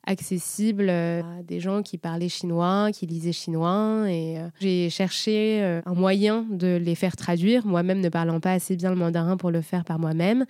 accessible 0.08 0.88
euh, 0.90 1.22
à 1.22 1.44
des 1.44 1.60
gens 1.60 1.82
qui 1.82 1.98
parlaient 1.98 2.30
chinois, 2.30 2.92
qui 2.94 3.06
lisaient 3.06 3.34
chinois. 3.34 4.06
Et 4.08 4.38
j'ai 4.62 4.90
cherché 4.90 5.62
un 5.86 5.94
moyen 5.94 6.46
de 6.50 6.78
les 6.78 6.96
faire 6.96 7.18
traduire, 7.18 7.66
moi-même 7.66 8.00
ne 8.00 8.10
parlant 8.10 8.40
pas 8.40 8.54
assez 8.54 8.78
bien 8.78 8.90
le 8.90 8.96
mandarin 8.96 9.36
pour 9.36 9.52
le 9.52 9.62
faire 9.62 9.84
par 9.84 10.00
moi-même. 10.00 10.46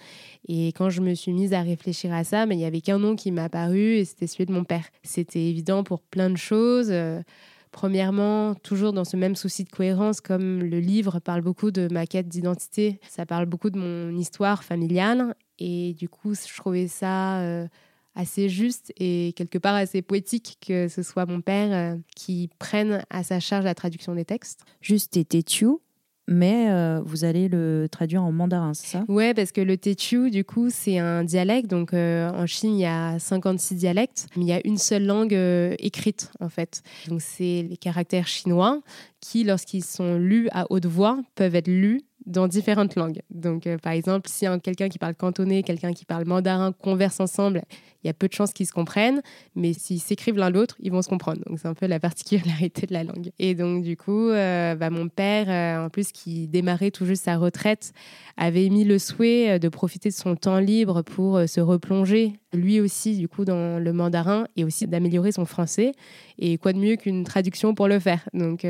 Et 0.47 0.67
quand 0.73 0.91
je 0.91 1.02
me 1.02 1.15
suis 1.15 1.34
mise 1.34 1.54
à 1.54 1.62
réfléchir 1.62 2.13
à 2.13 2.23
ça, 2.23 2.45
il 2.45 2.58
n'y 2.58 2.65
avait 2.65 2.82
qu'un 2.82 2.99
nom 2.99 3.15
qui 3.15 3.32
m'a 3.32 3.45
apparu 3.45 3.95
et 3.95 4.06
c'était 4.06 4.28
celui 4.28 4.45
de 4.45 4.52
mon 4.54 4.63
père. 4.63 4.86
C'était 5.13 5.43
évident 5.43 5.84
pour 5.84 6.02
plein 6.02 6.30
de 6.30 6.38
choses. 6.38 6.93
Premièrement, 7.71 8.54
toujours 8.56 8.93
dans 8.93 9.06
ce 9.06 9.17
même 9.17 9.36
souci 9.36 9.63
de 9.63 9.69
cohérence, 9.69 10.21
comme 10.21 10.60
le 10.60 10.80
livre 10.80 11.19
parle 11.19 11.41
beaucoup 11.41 11.71
de 11.71 11.88
ma 11.91 12.06
quête 12.06 12.28
d'identité, 12.28 12.99
ça 13.10 13.26
parle 13.26 13.47
beaucoup 13.47 13.71
de 13.71 13.80
mon 13.80 14.15
histoire 14.15 14.63
familiale. 14.63 15.36
Et 15.58 15.93
du 15.93 16.08
coup, 16.08 16.36
je 16.36 16.56
trouvais 16.56 16.88
ça 16.88 17.67
assez 18.15 18.49
juste 18.49 18.93
et 18.97 19.34
quelque 19.36 19.58
part 19.58 19.76
assez 19.76 20.02
poétique 20.02 20.58
que 20.65 20.88
ce 20.88 21.02
soit 21.04 21.26
mon 21.26 21.41
père 21.41 21.71
euh, 21.71 21.99
qui 22.15 22.49
prenne 22.60 23.04
à 23.10 23.23
sa 23.23 23.39
charge 23.39 23.65
la 23.65 23.76
traduction 23.76 24.13
des 24.15 24.26
textes. 24.26 24.65
Juste 24.82 25.17
et 25.17 25.26
Tetu, 25.26 25.67
mais 26.27 26.69
euh, 26.69 27.01
vous 27.05 27.25
allez 27.25 27.47
le 27.47 27.88
traduire 27.91 28.23
en 28.23 28.31
mandarin, 28.31 28.73
c'est 28.73 28.88
ça? 28.88 29.03
Ouais, 29.07 29.33
parce 29.33 29.51
que 29.51 29.62
le 29.62 29.77
Tetu, 29.77 30.31
du 30.31 30.45
coup, 30.45 30.69
c'est 30.69 30.97
un 30.97 31.23
dialecte. 31.23 31.69
Donc 31.69 31.93
euh, 31.93 32.29
en 32.31 32.45
Chine, 32.45 32.75
il 32.75 32.81
y 32.81 32.86
a 32.86 33.19
56 33.19 33.75
dialectes, 33.75 34.27
mais 34.36 34.43
il 34.43 34.47
y 34.47 34.53
a 34.53 34.62
une 34.65 34.77
seule 34.77 35.05
langue 35.05 35.38
écrite, 35.79 36.31
en 36.39 36.49
fait. 36.49 36.81
Donc 37.07 37.21
c'est 37.21 37.65
les 37.69 37.77
caractères 37.77 38.27
chinois 38.27 38.81
qui, 39.19 39.43
lorsqu'ils 39.43 39.83
sont 39.83 40.17
lus 40.17 40.49
à 40.51 40.65
haute 40.69 40.86
voix, 40.86 41.19
peuvent 41.36 41.55
être 41.55 41.67
lus 41.67 42.01
dans 42.25 42.47
différentes 42.47 42.95
langues. 42.95 43.21
Donc, 43.29 43.67
par 43.81 43.93
exemple, 43.93 44.29
si 44.29 44.45
quelqu'un 44.63 44.89
qui 44.89 44.99
parle 44.99 45.15
cantonais, 45.15 45.63
quelqu'un 45.63 45.93
qui 45.93 46.05
parle 46.05 46.25
mandarin 46.25 46.71
conversent 46.71 47.19
ensemble 47.19 47.63
il 48.03 48.07
y 48.07 48.09
a 48.09 48.13
peu 48.13 48.27
de 48.27 48.33
chances 48.33 48.53
qu'ils 48.53 48.67
se 48.67 48.71
comprennent, 48.71 49.21
mais 49.55 49.73
s'ils 49.73 50.01
s'écrivent 50.01 50.38
l'un 50.38 50.49
l'autre, 50.49 50.75
ils 50.79 50.91
vont 50.91 51.01
se 51.01 51.09
comprendre. 51.09 51.41
Donc 51.47 51.59
c'est 51.59 51.67
un 51.67 51.73
peu 51.73 51.88
la 51.88 51.99
particularité 51.99 52.86
de 52.86 52.93
la 52.93 53.03
langue. 53.03 53.31
Et 53.39 53.55
donc 53.55 53.83
du 53.83 53.95
coup, 53.95 54.29
euh, 54.29 54.75
bah, 54.75 54.89
mon 54.89 55.07
père, 55.07 55.49
euh, 55.49 55.86
en 55.86 55.89
plus 55.89 56.12
qui 56.12 56.47
démarrait 56.47 56.91
tout 56.91 57.05
juste 57.05 57.23
sa 57.23 57.38
retraite, 57.38 57.93
avait 58.36 58.65
émis 58.65 58.83
le 58.83 58.99
souhait 58.99 59.51
euh, 59.51 59.59
de 59.59 59.69
profiter 59.69 60.09
de 60.09 60.13
son 60.13 60.36
temps 60.36 60.59
libre 60.59 61.01
pour 61.01 61.39
se 61.47 61.62
replonger 61.62 62.33
lui 62.53 62.79
aussi 62.79 63.17
du 63.17 63.27
coup 63.27 63.45
dans 63.45 63.79
le 63.79 63.93
mandarin 63.93 64.45
et 64.55 64.63
aussi 64.63 64.88
d'améliorer 64.88 65.31
son 65.31 65.45
français. 65.45 65.91
Et 66.45 66.58
quoi 66.58 66.73
de 66.73 66.77
mieux 66.77 66.97
qu'une 66.97 67.23
traduction 67.23 67.73
pour 67.73 67.88
le 67.88 67.99
faire? 67.99 68.27
Donc 68.34 68.62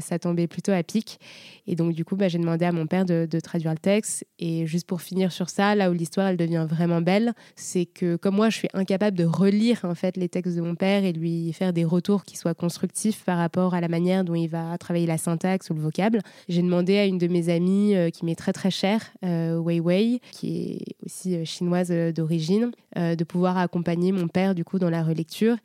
ça 0.00 0.18
tombait 0.18 0.46
plutôt 0.46 0.72
à 0.72 0.82
pic. 0.82 1.20
Et 1.66 1.76
donc 1.76 1.92
du 1.92 2.02
coup, 2.02 2.16
bah, 2.16 2.28
j'ai 2.28 2.38
demandé 2.38 2.64
à 2.64 2.72
mon 2.72 2.86
père 2.86 3.04
de, 3.04 3.28
de, 3.30 3.40
traduire 3.40 3.72
le 3.72 3.78
texte. 3.78 4.24
Et 4.38 4.66
juste 4.66 4.86
pour 4.86 5.02
finir 5.02 5.30
sur 5.30 5.50
ça, 5.50 5.74
là 5.74 5.90
où 5.90 5.92
l'histoire 5.92 6.28
elle 6.28 6.38
devient 6.38 6.66
vraiment 6.66 7.02
belle, 7.02 7.34
c'est 7.56 7.84
que 7.84 8.16
comme 8.16 8.36
moi 8.36 8.48
je 8.48 8.56
suis 8.56 8.68
incapable 8.72 9.16
de 9.18 9.24
relire 9.24 9.80
en 9.84 9.94
fait 9.94 10.16
les 10.16 10.30
textes 10.30 10.56
de 10.56 10.62
mon 10.62 10.74
père 10.74 11.04
et 11.04 11.12
lui 11.12 11.52
faire 11.52 11.74
des 11.74 11.84
retours 11.84 12.24
qui 12.24 12.38
soient 12.38 12.54
constructifs 12.54 13.24
par 13.24 13.36
rapport 13.36 13.74
à 13.74 13.82
la 13.82 13.88
manière 13.88 14.24
dont 14.24 14.34
il 14.34 14.48
va 14.48 14.78
travailler 14.78 15.06
la 15.06 15.18
syntaxe 15.18 15.68
ou 15.68 15.74
le 15.74 15.80
vocable. 15.80 16.20
J'ai 16.48 16.62
demandé 16.62 16.96
à 16.96 17.04
une 17.04 17.18
de 17.18 17.26
mes 17.26 17.50
amies 17.50 17.94
euh, 17.94 18.08
qui 18.10 18.24
m'est 18.24 18.34
très 18.34 18.52
très 18.52 18.70
chère, 18.70 19.02
euh, 19.24 19.58
Wei 19.58 19.80
Wei, 19.80 20.20
qui 20.32 20.72
est 20.72 21.04
aussi 21.04 21.36
euh, 21.36 21.44
chinoise 21.44 21.90
d'origine, 22.14 22.70
de 22.96 23.24
pouvoir 23.24 23.58
accompagner 23.58 24.12
mon 24.12 24.28
père 24.28 24.54
du 24.54 24.64
coup 24.64 24.78
dans 24.78 24.90
la 24.90 25.02
relecture. 25.02 25.56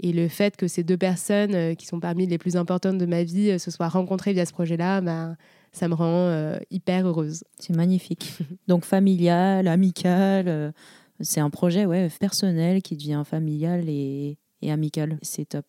Et 0.00 0.12
le 0.12 0.28
fait 0.28 0.56
que 0.56 0.68
ces 0.68 0.84
deux 0.84 0.96
personnes 0.96 1.74
qui 1.76 1.86
sont 1.86 2.00
parmi 2.00 2.26
les 2.26 2.38
plus 2.38 2.56
importantes 2.56 2.98
de 2.98 3.06
ma 3.06 3.24
vie 3.24 3.58
se 3.58 3.70
soient 3.70 3.88
rencontrées 3.88 4.32
via 4.32 4.46
ce 4.46 4.52
projet-là, 4.52 5.00
bah, 5.00 5.34
ça 5.72 5.88
me 5.88 5.94
rend 5.94 6.58
hyper 6.70 7.06
heureuse. 7.06 7.42
C'est 7.58 7.74
magnifique. 7.74 8.32
Donc 8.68 8.84
familial, 8.84 9.66
amical, 9.66 10.72
c'est 11.20 11.40
un 11.40 11.50
projet 11.50 11.86
ouais, 11.86 12.08
personnel 12.20 12.82
qui 12.82 12.96
devient 12.96 13.22
familial 13.24 13.88
et, 13.88 14.38
amical. 14.62 15.18
C'est 15.22 15.50
top. 15.50 15.66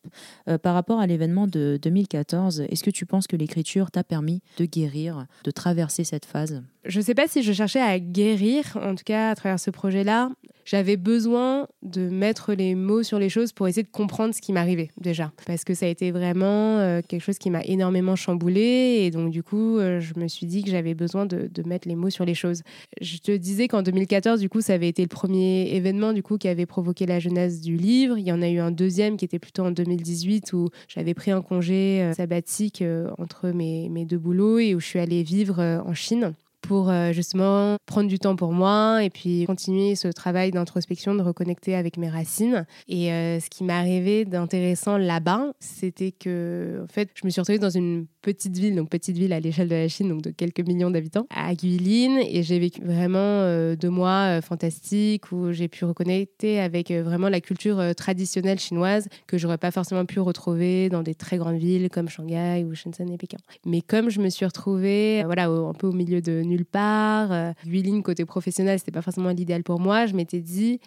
Euh, 0.47 0.57
par 0.57 0.73
rapport 0.73 0.99
à 0.99 1.07
l'événement 1.07 1.47
de 1.47 1.79
2014, 1.81 2.61
est-ce 2.61 2.83
que 2.83 2.89
tu 2.89 3.05
penses 3.05 3.27
que 3.27 3.35
l'écriture 3.35 3.91
t'a 3.91 4.03
permis 4.03 4.41
de 4.57 4.65
guérir, 4.65 5.25
de 5.43 5.51
traverser 5.51 6.03
cette 6.03 6.25
phase? 6.25 6.63
Je 6.85 6.99
ne 6.99 7.03
sais 7.03 7.13
pas 7.13 7.27
si 7.27 7.43
je 7.43 7.51
cherchais 7.51 7.81
à 7.81 7.99
guérir, 7.99 8.77
en 8.81 8.95
tout 8.95 9.03
cas 9.03 9.31
à 9.31 9.35
travers 9.35 9.59
ce 9.59 9.69
projet-là. 9.69 10.29
j'avais 10.63 10.95
besoin 10.95 11.67
de 11.81 12.07
mettre 12.09 12.53
les 12.53 12.73
mots 12.73 13.03
sur 13.03 13.19
les 13.19 13.27
choses 13.27 13.51
pour 13.51 13.67
essayer 13.67 13.83
de 13.83 13.91
comprendre 13.91 14.33
ce 14.33 14.39
qui 14.39 14.53
m'arrivait 14.53 14.89
déjà. 14.97 15.33
Parce 15.45 15.65
que 15.65 15.73
ça 15.73 15.87
a 15.87 15.89
été 15.89 16.11
vraiment 16.11 16.77
euh, 16.77 17.01
quelque 17.05 17.23
chose 17.23 17.37
qui 17.37 17.49
m'a 17.49 17.61
énormément 17.65 18.15
chamboulé. 18.15 19.01
Et 19.01 19.11
donc, 19.11 19.29
du 19.29 19.43
coup, 19.43 19.77
euh, 19.77 19.99
je 19.99 20.17
me 20.17 20.29
suis 20.29 20.45
dit 20.45 20.63
que 20.63 20.69
j'avais 20.69 20.93
besoin 20.93 21.25
de, 21.25 21.49
mettre 21.65 21.87
les 21.87 21.95
mots 21.95 22.09
sur 22.09 22.23
les 22.23 22.33
choses. 22.33 22.61
Je 23.01 23.17
te 23.17 23.35
disais 23.35 23.67
qu'en 23.67 23.81
2014, 23.81 24.39
du 24.39 24.47
coup, 24.47 24.61
ça 24.61 24.73
avait 24.73 24.87
été 24.87 25.01
le 25.01 25.09
premier 25.09 25.75
événement 25.75 26.13
du 26.13 26.23
coup, 26.23 26.37
qui 26.37 26.47
avait 26.47 26.65
provoqué 26.65 27.05
la 27.05 27.19
jeunesse 27.19 27.59
du 27.59 27.75
livre. 27.75 28.17
Il 28.17 28.25
y 28.25 28.31
en 28.31 28.41
a 28.41 28.47
eu 28.47 28.59
un 28.59 28.71
deuxième 28.71 29.17
qui 29.17 29.25
était 29.25 29.39
plutôt 29.39 29.63
en 29.63 29.71
2018 29.71 30.53
où 30.53 30.69
j'avais 30.87 31.13
pris 31.13 31.31
un 31.31 31.41
congé 31.41 32.01
euh, 32.01 32.13
sabbatique 32.13 32.83
entre 33.17 33.49
mes, 33.49 33.89
deux 34.05 34.17
boulots 34.17 34.59
et 34.59 34.75
où 34.75 34.79
je 34.79 34.85
suis 34.85 34.99
allée 34.99 35.23
vivre 35.23 35.61
en 35.85 35.93
Chine 35.93 36.33
pour 36.69 36.91
euh, 36.91 37.13
justement 37.13 37.77
prendre 37.87 38.07
du 38.07 38.19
temps 38.19 38.35
pour 38.35 38.53
moi 38.53 39.03
et 39.03 39.09
puis 39.09 39.45
continuer 39.47 39.95
ce 39.95 40.07
travail 40.07 40.51
d'introspection, 40.51 41.15
de 41.15 41.23
reconnecter 41.23 41.73
avec 41.73 41.97
mes 41.97 42.09
racines. 42.09 42.67
Et 42.87 43.11
euh, 43.11 43.39
ce 43.39 43.49
qui 43.49 43.63
m'est 43.63 43.73
arrivé 43.73 44.23
d'intéressant 44.23 44.99
là-bas, 44.99 45.47
c'était 45.59 46.11
que, 46.11 46.81
en 46.83 46.87
fait, 46.87 47.09
je 47.15 47.25
me 47.25 47.31
suis 47.31 47.41
retrouvée 47.41 47.57
dans 47.57 47.71
une 47.71 48.05
petite 48.21 48.55
ville, 48.55 48.75
donc 48.75 48.87
petite 48.87 49.17
ville 49.17 49.33
à 49.33 49.39
l'échelle 49.39 49.67
de 49.67 49.73
la 49.73 49.87
Chine, 49.87 50.09
donc 50.09 50.21
de 50.21 50.29
quelques 50.29 50.59
millions 50.59 50.91
d'habitants, 50.91 51.25
à 51.31 51.55
Guilin, 51.55 52.19
et 52.19 52.43
j'ai 52.43 52.59
vécu 52.59 52.81
vraiment 52.83 53.17
euh, 53.17 53.75
deux 53.75 53.89
mois 53.89 54.39
fantastiques 54.43 55.31
où 55.31 55.51
j'ai 55.51 55.69
pu 55.69 55.85
reconnecter 55.85 56.59
avec 56.59 56.91
vraiment 56.91 57.29
la 57.29 57.41
culture 57.41 57.81
traditionnelle 57.95 58.59
chinoise 58.59 59.07
que 59.25 59.39
j'aurais 59.39 59.57
pas 59.57 59.71
forcément 59.71 60.05
pu 60.05 60.19
retrouver 60.19 60.89
dans 60.89 61.01
des 61.01 61.15
très 61.15 61.37
grandes 61.37 61.57
villes 61.57 61.89
comme 61.89 62.09
Shanghai 62.09 62.63
ou 62.63 62.75
Shenzhen 62.75 63.11
et 63.11 63.17
Pékin. 63.17 63.39
Mais 63.65 63.81
comme 63.81 64.11
je 64.11 64.21
me 64.21 64.29
suis 64.29 64.45
retrouvée, 64.45 65.23
voilà, 65.23 65.47
un 65.47 65.73
peu 65.73 65.87
au 65.87 65.93
milieu 65.93 66.21
de 66.21 66.43
nulle 66.43 66.58
part. 66.65 67.31
Euh, 67.31 67.51
Guiline, 67.65 68.03
côté 68.03 68.25
professionnel, 68.25 68.79
c'était 68.79 68.91
pas 68.91 69.01
forcément 69.01 69.29
l'idéal 69.29 69.63
pour 69.63 69.79
moi. 69.79 70.05
Je 70.05 70.13
m'étais 70.13 70.39
dit, 70.39 70.79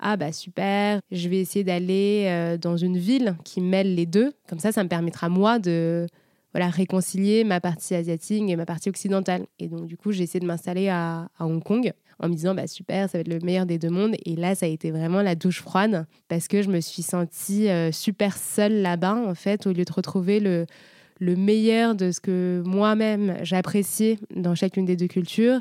ah 0.00 0.16
bah 0.16 0.32
super, 0.32 1.00
je 1.10 1.28
vais 1.28 1.38
essayer 1.38 1.64
d'aller 1.64 2.26
euh, 2.28 2.56
dans 2.56 2.76
une 2.76 2.96
ville 2.98 3.36
qui 3.44 3.60
mêle 3.60 3.94
les 3.94 4.06
deux. 4.06 4.32
Comme 4.48 4.60
ça, 4.60 4.70
ça 4.70 4.84
me 4.84 4.88
permettra 4.88 5.28
moi 5.28 5.58
de 5.58 6.06
voilà, 6.54 6.70
réconcilier 6.70 7.44
ma 7.44 7.60
partie 7.60 7.94
asiatique 7.94 8.48
et 8.48 8.56
ma 8.56 8.64
partie 8.64 8.88
occidentale. 8.88 9.46
Et 9.58 9.68
donc 9.68 9.86
du 9.86 9.96
coup, 9.96 10.12
j'ai 10.12 10.22
essayé 10.22 10.40
de 10.40 10.46
m'installer 10.46 10.88
à, 10.88 11.28
Hong 11.40 11.62
Kong 11.62 11.92
en 12.20 12.28
me 12.28 12.34
disant 12.34 12.54
bah 12.54 12.66
super, 12.66 13.10
ça 13.10 13.18
va 13.18 13.20
être 13.22 13.28
le 13.28 13.40
meilleur 13.40 13.66
des 13.66 13.78
deux 13.78 13.90
mondes. 13.90 14.14
Et 14.24 14.36
là, 14.36 14.54
ça 14.54 14.66
a 14.66 14.68
été 14.68 14.90
vraiment 14.90 15.20
la 15.20 15.34
douche 15.34 15.62
froide 15.62 16.06
parce 16.28 16.48
que 16.48 16.62
je 16.62 16.70
me 16.70 16.80
suis 16.80 17.02
sentie 17.02 17.68
euh, 17.68 17.90
super 17.92 18.36
seule 18.36 18.82
là-bas 18.82 19.14
en 19.14 19.34
fait, 19.34 19.66
au 19.66 19.72
lieu 19.72 19.84
de 19.84 19.92
retrouver 19.92 20.40
le 20.40 20.66
le 21.18 21.36
meilleur 21.36 21.94
de 21.94 22.10
ce 22.10 22.20
que 22.20 22.62
moi-même 22.64 23.36
j'appréciais 23.42 24.18
dans 24.34 24.54
chacune 24.54 24.84
des 24.84 24.96
deux 24.96 25.06
cultures. 25.06 25.60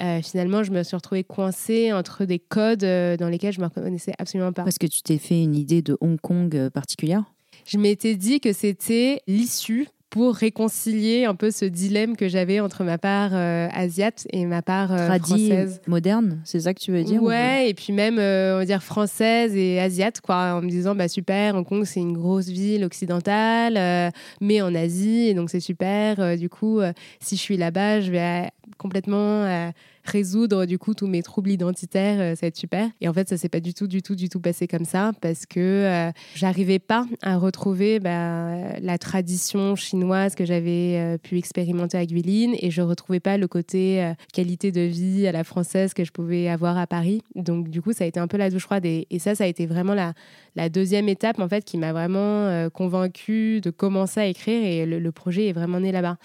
Euh, 0.00 0.20
finalement, 0.22 0.62
je 0.62 0.72
me 0.72 0.82
suis 0.82 0.96
retrouvée 0.96 1.24
coincée 1.24 1.92
entre 1.92 2.24
des 2.24 2.38
codes 2.38 2.84
euh, 2.84 3.16
dans 3.16 3.28
lesquels 3.28 3.52
je 3.52 3.60
ne 3.60 3.64
me 3.64 3.68
reconnaissais 3.68 4.12
absolument 4.18 4.52
pas. 4.52 4.64
Parce 4.64 4.78
que 4.78 4.86
tu 4.86 5.02
t'es 5.02 5.18
fait 5.18 5.42
une 5.42 5.54
idée 5.54 5.82
de 5.82 5.96
Hong 6.00 6.20
Kong 6.20 6.54
euh, 6.56 6.70
particulière? 6.70 7.24
Je 7.66 7.78
m'étais 7.78 8.16
dit 8.16 8.40
que 8.40 8.52
c'était 8.52 9.20
l'issue 9.26 9.88
pour 10.14 10.36
réconcilier 10.36 11.24
un 11.24 11.34
peu 11.34 11.50
ce 11.50 11.64
dilemme 11.64 12.16
que 12.16 12.28
j'avais 12.28 12.60
entre 12.60 12.84
ma 12.84 12.98
part 12.98 13.30
euh, 13.32 13.66
asiate 13.72 14.28
et 14.30 14.46
ma 14.46 14.62
part 14.62 14.92
euh, 14.92 15.18
française. 15.18 15.80
moderne, 15.88 16.40
c'est 16.44 16.60
ça 16.60 16.72
que 16.72 16.78
tu 16.78 16.92
veux 16.92 17.02
dire 17.02 17.20
Ouais, 17.20 17.68
et 17.68 17.74
puis 17.74 17.92
même, 17.92 18.20
euh, 18.20 18.54
on 18.54 18.58
va 18.58 18.64
dire 18.64 18.80
française 18.80 19.56
et 19.56 19.80
asiate, 19.80 20.20
quoi, 20.20 20.54
en 20.54 20.62
me 20.62 20.68
disant, 20.68 20.94
bah 20.94 21.08
super, 21.08 21.56
Hong 21.56 21.66
Kong, 21.66 21.84
c'est 21.84 21.98
une 21.98 22.12
grosse 22.12 22.46
ville 22.46 22.84
occidentale, 22.84 24.12
mais 24.40 24.62
en 24.62 24.72
Asie, 24.76 25.26
et 25.26 25.34
donc 25.34 25.50
c'est 25.50 25.58
super. 25.58 26.38
du 26.38 26.48
coup, 26.48 26.80
si 27.18 27.34
je 27.34 27.40
suis 27.40 27.56
là-bas, 27.56 28.00
je 28.00 28.12
vais 28.12 28.50
complètement 28.78 29.72
résoudre 30.04 30.66
du 30.66 30.78
coup 30.78 30.94
tous 30.94 31.06
mes 31.06 31.22
troubles 31.22 31.50
identitaires, 31.50 32.20
euh, 32.20 32.34
ça 32.34 32.42
va 32.42 32.48
être 32.48 32.56
super. 32.56 32.88
Et 33.00 33.08
en 33.08 33.12
fait, 33.12 33.28
ça 33.28 33.36
s'est 33.36 33.48
pas 33.48 33.60
du 33.60 33.74
tout, 33.74 33.86
du 33.86 34.02
tout, 34.02 34.14
du 34.14 34.28
tout 34.28 34.40
passé 34.40 34.68
comme 34.68 34.84
ça 34.84 35.12
parce 35.20 35.46
que 35.46 35.60
euh, 35.60 36.12
j'arrivais 36.34 36.78
pas 36.78 37.06
à 37.22 37.36
retrouver 37.38 38.00
bah, 38.00 38.78
la 38.80 38.98
tradition 38.98 39.76
chinoise 39.76 40.34
que 40.34 40.44
j'avais 40.44 40.96
euh, 40.98 41.18
pu 41.18 41.38
expérimenter 41.38 41.96
à 41.96 42.04
Guilin 42.04 42.52
et 42.60 42.70
je 42.70 42.82
retrouvais 42.82 43.20
pas 43.20 43.38
le 43.38 43.48
côté 43.48 44.12
qualité 44.32 44.72
de 44.72 44.82
vie 44.82 45.26
à 45.26 45.32
la 45.32 45.44
française 45.44 45.94
que 45.94 46.04
je 46.04 46.12
pouvais 46.12 46.48
avoir 46.48 46.76
à 46.76 46.86
Paris. 46.86 47.22
Donc 47.34 47.68
du 47.68 47.80
coup, 47.80 47.92
ça 47.92 48.04
a 48.04 48.06
été 48.06 48.20
un 48.20 48.26
peu 48.26 48.36
la 48.36 48.50
douche 48.50 48.64
froide 48.64 48.84
et, 48.84 49.06
ça, 49.18 49.34
ça 49.34 49.44
a 49.44 49.46
été 49.46 49.66
vraiment 49.66 49.94
la, 49.94 50.12
la 50.56 50.68
deuxième 50.68 51.08
étape 51.08 51.38
en 51.40 51.48
fait 51.48 51.64
qui 51.64 51.78
m'a 51.78 51.92
vraiment 51.92 52.68
convaincue 52.70 53.60
de 53.60 53.70
commencer 53.70 54.20
à 54.20 54.26
écrire 54.26 54.64
et 54.64 54.86
le 54.86 55.12
projet 55.12 55.48
est 55.48 55.52
vraiment 55.52 55.80
né 55.80 55.92
là-bas. 55.92 56.18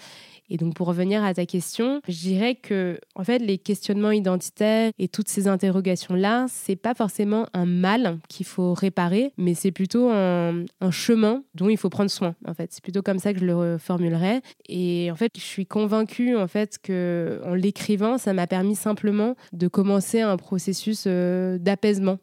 Et 0.50 0.56
donc 0.56 0.74
pour 0.74 0.88
revenir 0.88 1.24
à 1.24 1.32
ta 1.32 1.46
question, 1.46 2.00
je 2.08 2.18
dirais 2.18 2.56
que 2.56 2.98
en 3.14 3.24
fait 3.24 3.38
les 3.38 3.56
questionnements 3.58 4.10
identitaires 4.10 4.92
et 4.98 5.08
toutes 5.08 5.28
ces 5.28 5.48
interrogations 5.48 6.14
là, 6.14 6.46
c'est 6.48 6.76
pas 6.76 6.94
forcément 6.94 7.46
un 7.54 7.66
mal 7.66 8.18
qu'il 8.28 8.46
faut 8.46 8.74
réparer, 8.74 9.32
mais 9.38 9.54
c'est 9.54 9.70
plutôt 9.70 10.10
un, 10.10 10.64
chemin 10.90 11.44
dont 11.54 11.68
il 11.68 11.76
faut 11.76 11.88
prendre 11.88 12.10
soin. 12.10 12.34
En 12.46 12.52
fait, 12.52 12.72
c'est 12.72 12.82
plutôt 12.82 13.02
comme 13.02 13.20
ça 13.20 13.32
que 13.32 13.38
je 13.38 13.44
le 13.44 13.78
formulerais. 13.78 14.42
Et 14.68 15.08
en 15.12 15.14
fait, 15.14 15.32
je 15.36 15.40
suis 15.40 15.66
convaincue 15.66 16.36
en 16.36 16.48
fait 16.48 16.78
que 16.82 17.40
en 17.44 17.54
l'écrivant, 17.54 18.18
ça 18.18 18.32
m'a 18.32 18.46
permis 18.46 18.74
simplement 18.74 19.36
de 19.52 19.68
commencer 19.68 20.20
un 20.20 20.36
processus 20.36 21.04
euh, 21.06 21.58
d'apaisement 21.58 22.18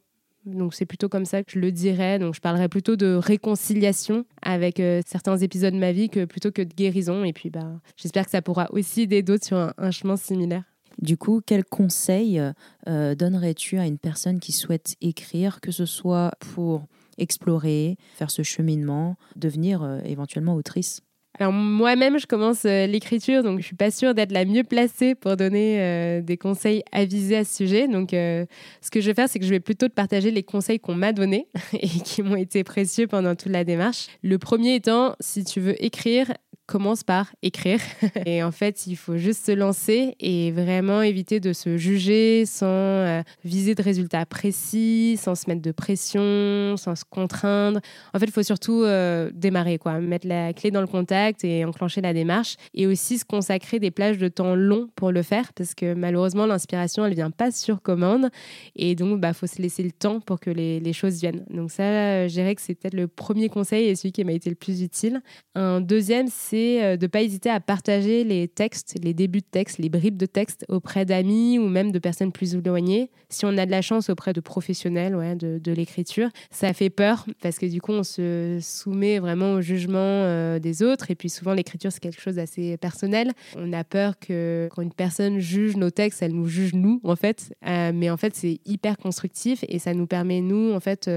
donc 0.47 0.73
c'est 0.73 0.85
plutôt 0.85 1.09
comme 1.09 1.25
ça 1.25 1.43
que 1.43 1.51
je 1.51 1.59
le 1.59 1.71
dirais. 1.71 2.19
Donc 2.19 2.35
je 2.35 2.41
parlerais 2.41 2.69
plutôt 2.69 2.95
de 2.95 3.13
réconciliation 3.13 4.25
avec 4.41 4.79
euh, 4.79 5.01
certains 5.05 5.37
épisodes 5.37 5.73
de 5.73 5.79
ma 5.79 5.91
vie 5.91 6.09
que 6.09 6.25
plutôt 6.25 6.51
que 6.51 6.61
de 6.61 6.73
guérison. 6.73 7.23
Et 7.23 7.33
puis 7.33 7.49
bah, 7.49 7.79
j'espère 7.95 8.25
que 8.25 8.31
ça 8.31 8.41
pourra 8.41 8.67
aussi 8.71 9.01
aider 9.01 9.21
d'autres 9.21 9.45
sur 9.45 9.73
un, 9.77 9.91
chemin 9.91 10.17
similaire. 10.17 10.63
Du 10.99 11.15
coup, 11.15 11.41
quel 11.45 11.63
conseil 11.63 12.41
euh, 12.87 13.15
donnerais-tu 13.15 13.77
à 13.77 13.85
une 13.85 13.99
personne 13.99 14.39
qui 14.39 14.51
souhaite 14.51 14.95
écrire, 15.01 15.61
que 15.61 15.71
ce 15.71 15.85
soit 15.85 16.31
pour 16.39 16.87
explorer, 17.19 17.97
faire 18.15 18.31
ce 18.31 18.41
cheminement, 18.41 19.15
devenir 19.35 19.83
euh, 19.83 19.99
éventuellement 20.05 20.55
autrice? 20.55 21.01
Alors 21.39 21.53
moi-même, 21.53 22.19
je 22.19 22.25
commence 22.25 22.65
euh, 22.65 22.87
l'écriture, 22.87 23.43
donc 23.43 23.59
je 23.59 23.65
suis 23.65 23.75
pas 23.75 23.91
sûre 23.91 24.15
d'être 24.15 24.31
la 24.31 24.45
mieux 24.45 24.63
placée 24.63 25.13
pour 25.13 25.37
donner 25.37 25.79
euh, 25.79 26.21
des 26.21 26.37
conseils 26.37 26.83
avisés 26.91 27.37
à 27.37 27.43
ce 27.43 27.55
sujet. 27.55 27.87
Donc 27.87 28.13
euh, 28.13 28.45
ce 28.81 28.89
que 28.89 29.01
je 29.01 29.07
vais 29.07 29.13
faire, 29.13 29.29
c'est 29.29 29.37
que 29.39 29.45
je 29.45 29.51
vais 29.51 29.59
plutôt 29.59 29.87
te 29.87 29.93
partager 29.93 30.31
les 30.31 30.43
conseils 30.43 30.79
qu'on 30.79 30.95
m'a 30.95 31.13
donnés 31.13 31.47
et 31.73 31.87
qui 31.87 32.23
m'ont 32.23 32.35
été 32.35 32.63
précieux 32.63 33.07
pendant 33.07 33.35
toute 33.35 33.51
la 33.51 33.63
démarche. 33.63 34.07
Le 34.23 34.39
premier 34.39 34.75
étant, 34.75 35.15
si 35.19 35.43
tu 35.43 35.59
veux 35.59 35.83
écrire, 35.83 36.33
commence 36.67 37.03
par 37.03 37.33
écrire. 37.41 37.79
et 38.25 38.43
en 38.43 38.51
fait, 38.51 38.85
il 38.87 38.97
faut 38.97 39.17
juste 39.17 39.45
se 39.45 39.51
lancer 39.53 40.15
et 40.19 40.51
vraiment 40.51 41.01
éviter 41.01 41.39
de 41.39 41.53
se 41.53 41.77
juger 41.77 42.45
sans 42.45 42.67
euh, 42.67 43.21
viser 43.43 43.73
de 43.73 43.81
résultats 43.81 44.25
précis, 44.25 45.17
sans 45.19 45.33
se 45.33 45.49
mettre 45.49 45.61
de 45.61 45.71
pression, 45.71 46.75
sans 46.77 46.95
se 46.95 47.05
contraindre. 47.09 47.79
En 48.13 48.19
fait, 48.19 48.25
il 48.25 48.31
faut 48.31 48.43
surtout 48.43 48.83
euh, 48.83 49.31
démarrer, 49.33 49.77
quoi, 49.77 49.99
mettre 49.99 50.27
la 50.27 50.53
clé 50.53 50.69
dans 50.69 50.81
le 50.81 50.87
contact 50.87 51.43
et 51.43 51.63
enclencher 51.65 52.01
la 52.01 52.13
démarche. 52.13 52.57
Et 52.73 52.85
aussi 52.85 53.17
se 53.17 53.25
consacrer 53.25 53.79
des 53.79 53.89
plages 53.89 54.17
de 54.17 54.27
temps 54.27 54.53
longs 54.53 54.89
pour 54.95 55.11
le 55.11 55.23
faire, 55.23 55.53
parce 55.53 55.73
que 55.73 55.93
malheureusement, 55.93 56.45
l'inspiration, 56.45 57.05
elle 57.05 57.15
vient 57.15 57.31
pas 57.31 57.51
sur 57.51 57.81
commande. 57.81 58.29
Et 58.75 58.93
donc, 58.93 59.13
il 59.15 59.21
bah, 59.21 59.33
faut 59.33 59.47
se 59.47 59.61
laisser 59.61 59.83
le 59.83 59.91
temps 59.91 60.19
pour 60.19 60.39
que 60.39 60.49
les, 60.49 60.81
les 60.81 60.93
choses 60.93 61.19
viennent. 61.21 61.45
Donc 61.49 61.71
ça, 61.71 62.27
je 62.27 62.33
dirais 62.33 62.53
que 62.55 62.61
c'est 62.61 62.75
peut-être 62.75 62.93
le 62.93 63.07
premier 63.07 63.47
conseil 63.47 63.87
et 63.87 63.95
celui 63.95 64.11
qui 64.11 64.23
m'a 64.25 64.33
été 64.33 64.49
le 64.49 64.57
plus 64.57 64.81
utile. 64.81 65.21
Un 65.55 65.79
deuxième, 65.79 66.27
c'est 66.27 66.56
euh, 66.57 66.97
de 66.97 67.05
ne 67.05 67.07
pas 67.07 67.21
hésiter 67.21 67.49
à 67.49 67.59
partager 67.59 68.23
les 68.23 68.47
textes, 68.47 68.95
les 69.03 69.13
débuts 69.13 69.39
de 69.39 69.45
texte, 69.49 69.77
les 69.77 69.89
bribes 69.89 70.17
de 70.17 70.25
texte 70.25 70.65
auprès 70.69 71.05
d'amis 71.05 71.59
ou 71.59 71.67
même 71.67 71.91
de 71.91 71.99
personnes 71.99 72.31
plus 72.31 72.55
éloignées. 72.55 73.09
Si 73.29 73.45
on 73.45 73.57
a 73.57 73.65
de 73.65 73.71
la 73.71 73.81
chance 73.81 74.09
auprès 74.09 74.33
de 74.33 74.39
professionnels 74.39 75.37
de, 75.37 75.71
l'écriture, 75.71 76.29
ça 76.49 76.73
fait 76.73 76.89
peur 76.89 77.25
parce 77.41 77.59
que 77.59 77.65
du 77.65 77.81
coup, 77.81 77.91
on 77.91 78.03
se 78.03 78.59
soumet 78.61 79.19
vraiment 79.19 79.53
au 79.53 79.61
jugement 79.61 79.97
euh, 79.99 80.59
des 80.59 80.83
autres. 80.83 81.11
Et 81.11 81.15
puis 81.15 81.29
souvent, 81.29 81.53
l'écriture, 81.53 81.91
c'est 81.91 81.99
quelque 81.99 82.21
chose 82.21 82.35
d'assez 82.35 82.77
personnel. 82.77 83.31
On 83.55 83.73
a 83.73 83.83
peur 83.83 84.17
que 84.19 84.69
quand 84.73 84.81
une 84.81 84.93
personne 84.93 85.39
juge 85.39 85.75
nos 85.75 85.89
textes, 85.89 86.21
elle 86.21 86.33
nous 86.33 86.47
juge 86.47 86.73
nous, 86.73 87.01
en 87.03 87.15
fait. 87.15 87.53
Euh, 87.67 87.91
mais 87.93 88.09
en 88.09 88.17
fait, 88.17 88.35
c'est 88.35 88.59
hyper 88.65 88.97
constructif 88.97 89.63
et 89.67 89.79
ça 89.79 89.93
nous 89.93 90.07
permet, 90.07 90.41
nous, 90.41 90.73
en 90.73 90.79
fait, 90.79 91.09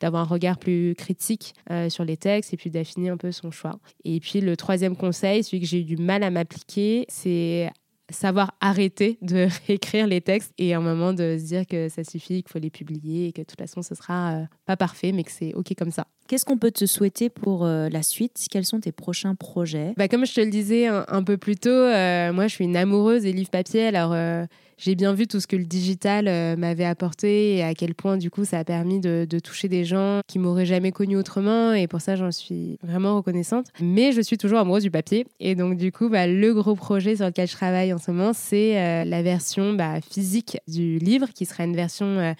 d'avoir 0.00 0.22
un 0.22 0.26
regard 0.26 0.58
plus 0.58 0.94
critique 0.96 1.54
sur 1.88 2.04
les 2.04 2.16
textes 2.16 2.52
et 2.52 2.56
puis 2.56 2.70
d'affiner 2.70 3.08
un 3.08 3.16
peu 3.16 3.32
son 3.32 3.50
choix. 3.50 3.78
Et 4.04 4.20
puis 4.20 4.40
le 4.40 4.56
troisième 4.56 4.81
conseil, 4.90 5.44
celui 5.44 5.60
que 5.60 5.66
j'ai 5.66 5.80
eu 5.80 5.84
du 5.84 5.96
mal 5.96 6.22
à 6.22 6.30
m'appliquer, 6.30 7.06
c'est 7.08 7.70
savoir 8.10 8.54
arrêter 8.60 9.18
de 9.22 9.48
réécrire 9.66 10.06
les 10.06 10.20
textes 10.20 10.52
et 10.58 10.74
à 10.74 10.78
un 10.78 10.80
moment 10.80 11.12
de 11.12 11.36
se 11.38 11.44
dire 11.44 11.66
que 11.66 11.88
ça 11.88 12.04
suffit, 12.04 12.42
qu'il 12.42 12.52
faut 12.52 12.58
les 12.58 12.70
publier 12.70 13.28
et 13.28 13.32
que 13.32 13.40
de 13.40 13.46
toute 13.46 13.58
façon 13.58 13.82
ce 13.82 13.94
sera 13.94 14.34
euh, 14.34 14.44
pas 14.66 14.76
parfait 14.76 15.12
mais 15.12 15.24
que 15.24 15.32
c'est 15.32 15.54
ok 15.54 15.74
comme 15.76 15.90
ça. 15.90 16.06
Qu'est-ce 16.28 16.44
qu'on 16.44 16.58
peut 16.58 16.70
te 16.70 16.86
souhaiter 16.86 17.30
pour 17.30 17.64
euh, 17.64 17.88
la 17.88 18.02
suite? 18.02 18.36
Quels 18.50 18.64
sont 18.64 18.80
tes 18.80 18.92
prochains 18.92 19.34
projets? 19.34 19.92
Bah, 19.96 20.08
Comme 20.08 20.24
je 20.24 20.34
te 20.34 20.40
le 20.40 20.50
disais 20.50 20.86
un, 20.86 21.22
peu 21.24 21.36
plus 21.36 21.56
tôt, 21.56 21.70
euh, 21.70 22.32
moi 22.32 22.46
je 22.46 22.54
suis 22.54 22.64
une 22.64 22.76
amoureuse 22.76 23.22
des 23.22 23.32
livres 23.32 23.50
papier 23.50 23.86
alors 23.86 24.14
j'ai 24.78 24.94
bien 24.94 25.12
vu 25.12 25.26
tout 25.26 25.40
ce 25.40 25.46
que 25.46 25.56
le 25.56 25.64
digital 25.64 26.28
euh, 26.28 26.56
m'avait 26.56 26.84
apporté 26.84 27.56
et 27.56 27.62
à 27.62 27.74
quel 27.74 27.94
point 27.94 28.16
du 28.16 28.30
coup 28.30 28.44
ça 28.44 28.58
a 28.58 28.64
permis 28.64 29.00
de, 29.00 29.26
toucher 29.42 29.68
des 29.68 29.84
gens 29.84 30.20
qui 30.28 30.38
m'auraient 30.38 30.66
jamais 30.66 30.92
connu 30.92 31.16
autrement 31.16 31.72
et 31.72 31.86
pour 31.86 32.00
ça 32.00 32.16
j'en 32.16 32.30
suis 32.30 32.78
vraiment 32.82 33.16
reconnaissante. 33.16 33.66
Mais 33.80 34.12
je 34.12 34.20
suis 34.20 34.38
toujours 34.38 34.58
amoureuse 34.58 34.82
du 34.82 34.90
papier 34.90 35.26
et 35.40 35.54
donc 35.54 35.76
du 35.76 35.92
coup 35.92 36.08
bah, 36.08 36.26
le 36.26 36.52
gros 36.54 36.74
projet 36.74 37.16
sur 37.16 37.26
lequel 37.26 37.48
je 37.48 37.54
travaille 37.54 37.92
en 37.92 37.98
ce 37.98 38.10
moment 38.10 38.32
c'est 38.32 38.78
euh, 38.78 39.04
la 39.04 39.22
version 39.22 39.74
bah, 39.74 40.00
physique 40.00 40.58
du 40.68 40.98
livre 40.98 41.28
qui 41.34 41.46
sera 41.46 41.64
une 41.64 41.76
version 41.76 42.06
euh, 42.06 42.32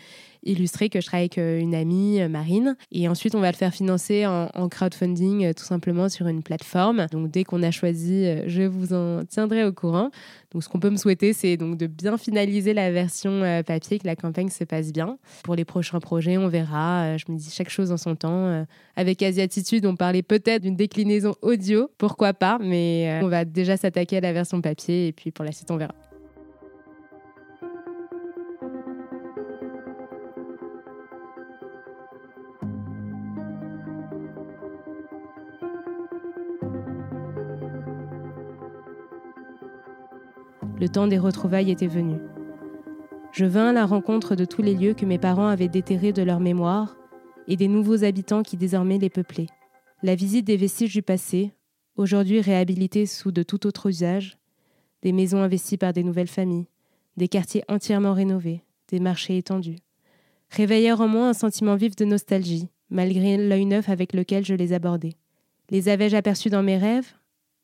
illustrer 0.43 0.89
que 0.89 1.01
je 1.01 1.07
travaille 1.07 1.31
avec 1.33 1.37
une 1.37 1.75
amie, 1.75 2.21
Marine. 2.29 2.77
Et 2.91 3.09
ensuite, 3.09 3.35
on 3.35 3.41
va 3.41 3.51
le 3.51 3.57
faire 3.57 3.73
financer 3.73 4.27
en, 4.27 4.69
crowdfunding, 4.69 5.55
tout 5.55 5.65
simplement 5.65 6.09
sur 6.09 6.27
une 6.27 6.43
plateforme. 6.43 7.07
Donc, 7.13 7.31
dès 7.31 7.45
qu'on 7.45 7.63
a 7.63 7.71
choisi, 7.71 8.27
je 8.47 8.63
vous 8.63 8.93
en 8.93 9.25
tiendrai 9.25 9.65
au 9.65 9.73
courant. 9.73 10.11
Donc, 10.53 10.63
ce 10.63 10.69
qu'on 10.69 10.81
peut 10.81 10.91
me 10.91 10.97
souhaiter, 10.97 11.33
c'est 11.33 11.57
donc 11.57 11.77
de 11.77 11.87
bien 11.87 12.17
finaliser 12.19 12.75
la 12.75 12.91
version 12.91 13.63
papier, 13.67 13.99
que 13.99 14.07
la 14.07 14.17
campagne 14.17 14.49
se 14.49 14.65
passe 14.65 14.93
bien. 14.93 15.19
Pour 15.45 15.55
les 15.55 15.65
prochains 15.65 16.01
projets, 16.01 16.39
on 16.39 16.49
verra. 16.49 17.17
Je 17.17 17.25
me 17.29 17.37
dis 17.37 17.51
chaque 17.51 17.71
chose 17.71 17.93
en 17.93 17.97
son 17.97 18.17
temps. 18.17 18.67
Avec 18.97 19.23
Asiatitude, 19.23 19.87
on 19.87 19.97
parlait 19.97 20.23
peut-être 20.23 20.63
d'une 20.63 20.77
déclinaison 20.77 21.35
audio, 21.43 21.91
pourquoi 21.99 22.35
pas, 22.35 22.59
mais 22.61 23.21
on 23.23 23.29
va 23.29 23.45
déjà 23.45 23.77
s'attaquer 23.77 24.19
à 24.19 24.21
la 24.21 24.33
version 24.33 24.61
papier 24.61 25.09
et 25.09 25.13
puis 25.13 25.31
pour 25.31 25.45
la 25.45 25.53
suite, 25.53 25.71
on 25.71 25.77
verra. 25.77 25.95
Le 40.83 40.89
temps 40.89 41.07
des 41.07 41.17
retrouvailles 41.21 41.71
était 41.71 41.87
venu. 41.87 42.17
Je 43.31 43.45
vins 43.45 43.69
à 43.69 43.73
la 43.73 43.87
rencontre 43.87 44.35
de 44.35 44.45
tous 44.45 44.63
les 44.63 44.75
lieux 44.75 44.95
que 44.95 45.07
mes 45.07 45.17
parents 45.17 45.47
avaient 45.47 45.69
déterrés 45.69 46.13
de 46.13 46.25
leur 46.25 46.41
mémoire 46.41 46.97
et 47.47 47.55
des 47.55 47.69
nouveaux 47.69 48.03
habitants 48.03 48.43
qui 48.43 48.57
désormais 48.57 48.99
les 48.99 49.09
peuplaient. 49.09 49.47
La 50.03 50.17
visite 50.17 50.45
des 50.45 50.57
vestiges 50.57 50.93
du 50.93 51.01
passé, 51.01 51.53
aujourd'hui 51.95 52.41
réhabilités 52.41 53.07
sous 53.07 53.31
de 53.31 53.45
tout 53.45 53.65
autre 53.69 53.91
usage, 53.91 54.39
des 55.03 55.13
maisons 55.13 55.41
investies 55.41 55.77
par 55.77 55.93
des 55.93 56.03
nouvelles 56.03 56.27
familles, 56.27 56.67
des 57.17 57.29
quartiers 57.29 57.63
entièrement 57.69 58.13
rénovés, 58.13 58.65
des 58.89 58.99
marchés 58.99 59.39
étendus, 59.39 59.79
réveillèrent 60.51 61.01
en 61.01 61.07
moi 61.07 61.29
un 61.29 61.33
sentiment 61.33 61.77
vif 61.77 61.95
de 61.95 62.07
nostalgie, 62.07 62.71
malgré 62.91 63.37
l'œil 63.37 63.67
neuf 63.67 63.89
avec 63.89 64.13
lequel 64.13 64.45
je 64.45 64.55
les 64.55 64.73
abordais. 64.73 65.15
Les 65.71 65.89
avais-je 65.89 66.17
aperçus 66.17 66.51
dans 66.51 66.65
mes 66.65 66.77
rêves, 66.77 67.13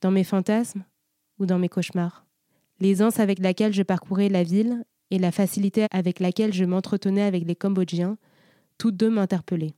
dans 0.03 0.13
mes 0.13 0.23
fantasmes 0.23 0.85
ou 1.41 1.47
dans 1.47 1.59
mes 1.59 1.69
cauchemars? 1.69 2.28
L'aisance 2.81 3.19
avec 3.21 3.39
laquelle 3.41 3.73
je 3.73 3.83
parcourais 3.83 4.29
la 4.29 4.43
ville 4.43 4.85
et 5.11 5.19
la 5.19 5.33
facilité 5.33 5.87
avec 5.91 6.21
laquelle 6.21 6.53
je 6.53 6.65
m'entretenais 6.65 7.23
avec 7.23 7.45
les 7.47 7.57
Cambodgiens, 7.57 8.17
toutes 8.79 8.97
deux 8.97 9.11
m'interpellaient. 9.11 9.75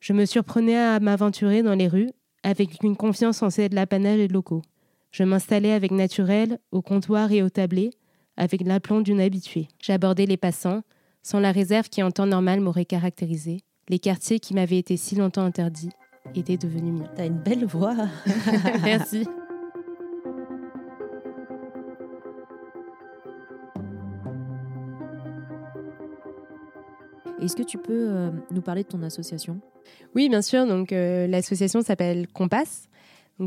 Je 0.00 0.12
me 0.12 0.24
surprenais 0.24 0.76
à 0.76 0.98
m'aventurer 0.98 1.62
dans 1.62 1.74
les 1.74 1.88
rues 1.88 2.10
avec 2.42 2.82
une 2.82 2.96
confiance 2.96 3.38
censée 3.38 3.62
être 3.62 3.74
l'apanage 3.74 4.18
des 4.18 4.28
locaux. 4.28 4.62
Je 5.12 5.22
m'installais 5.22 5.72
avec 5.72 5.92
naturel 5.92 6.58
au 6.72 6.82
comptoir 6.82 7.30
et 7.30 7.42
au 7.42 7.50
tablé, 7.50 7.90
avec 8.36 8.62
l'aplomb 8.62 9.00
d'une 9.00 9.20
habituée. 9.20 9.68
J'abordais 9.80 10.26
les 10.26 10.36
passants, 10.36 10.82
sans 11.22 11.38
la 11.38 11.52
réserve 11.52 11.88
qui 11.88 12.02
en 12.02 12.10
temps 12.10 12.26
normal 12.26 12.60
m'aurait 12.60 12.84
caractérisé. 12.84 13.58
Les 13.88 13.98
quartiers 13.98 14.40
qui 14.40 14.54
m'avaient 14.54 14.78
été 14.78 14.96
si 14.96 15.14
longtemps 15.14 15.44
interdits 15.44 15.90
étaient 16.34 16.56
devenus 16.56 17.00
miens. 17.00 17.10
T'as 17.14 17.26
une 17.26 17.38
belle 17.38 17.66
voix. 17.66 17.94
Merci. 18.84 19.26
Est-ce 27.42 27.56
que 27.56 27.62
tu 27.64 27.76
peux 27.76 28.08
euh, 28.08 28.30
nous 28.52 28.62
parler 28.62 28.84
de 28.84 28.88
ton 28.88 29.02
association? 29.02 29.60
Oui, 30.14 30.28
bien 30.28 30.42
sûr. 30.42 30.64
Euh, 30.92 31.26
l'association 31.26 31.82
s'appelle 31.82 32.28
Compass. 32.28 32.88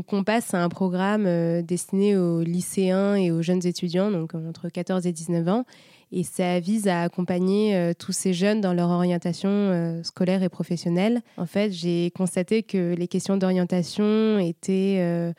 Compass, 0.06 0.48
c'est 0.50 0.58
un 0.58 0.68
programme 0.68 1.24
euh, 1.24 1.62
destiné 1.62 2.14
aux 2.14 2.42
lycéens 2.42 3.14
et 3.14 3.30
aux 3.30 3.40
jeunes 3.40 3.66
étudiants, 3.66 4.12
entre 4.12 4.68
14 4.68 5.06
et 5.06 5.12
19 5.12 5.48
ans. 5.48 5.64
Et 6.12 6.24
ça 6.24 6.60
vise 6.60 6.88
à 6.88 7.02
accompagner 7.02 7.92
tous 7.98 8.12
ces 8.12 8.32
jeunes 8.32 8.60
dans 8.60 8.72
leur 8.72 8.90
orientation 8.90 10.00
scolaire 10.04 10.44
et 10.44 10.48
professionnelle. 10.48 11.20
En 11.36 11.46
fait, 11.46 11.72
j'ai 11.72 12.12
constaté 12.12 12.62
que 12.62 12.94
les 12.94 13.08
questions 13.08 13.36
d'orientation 13.36 14.38
étaient 14.38 15.34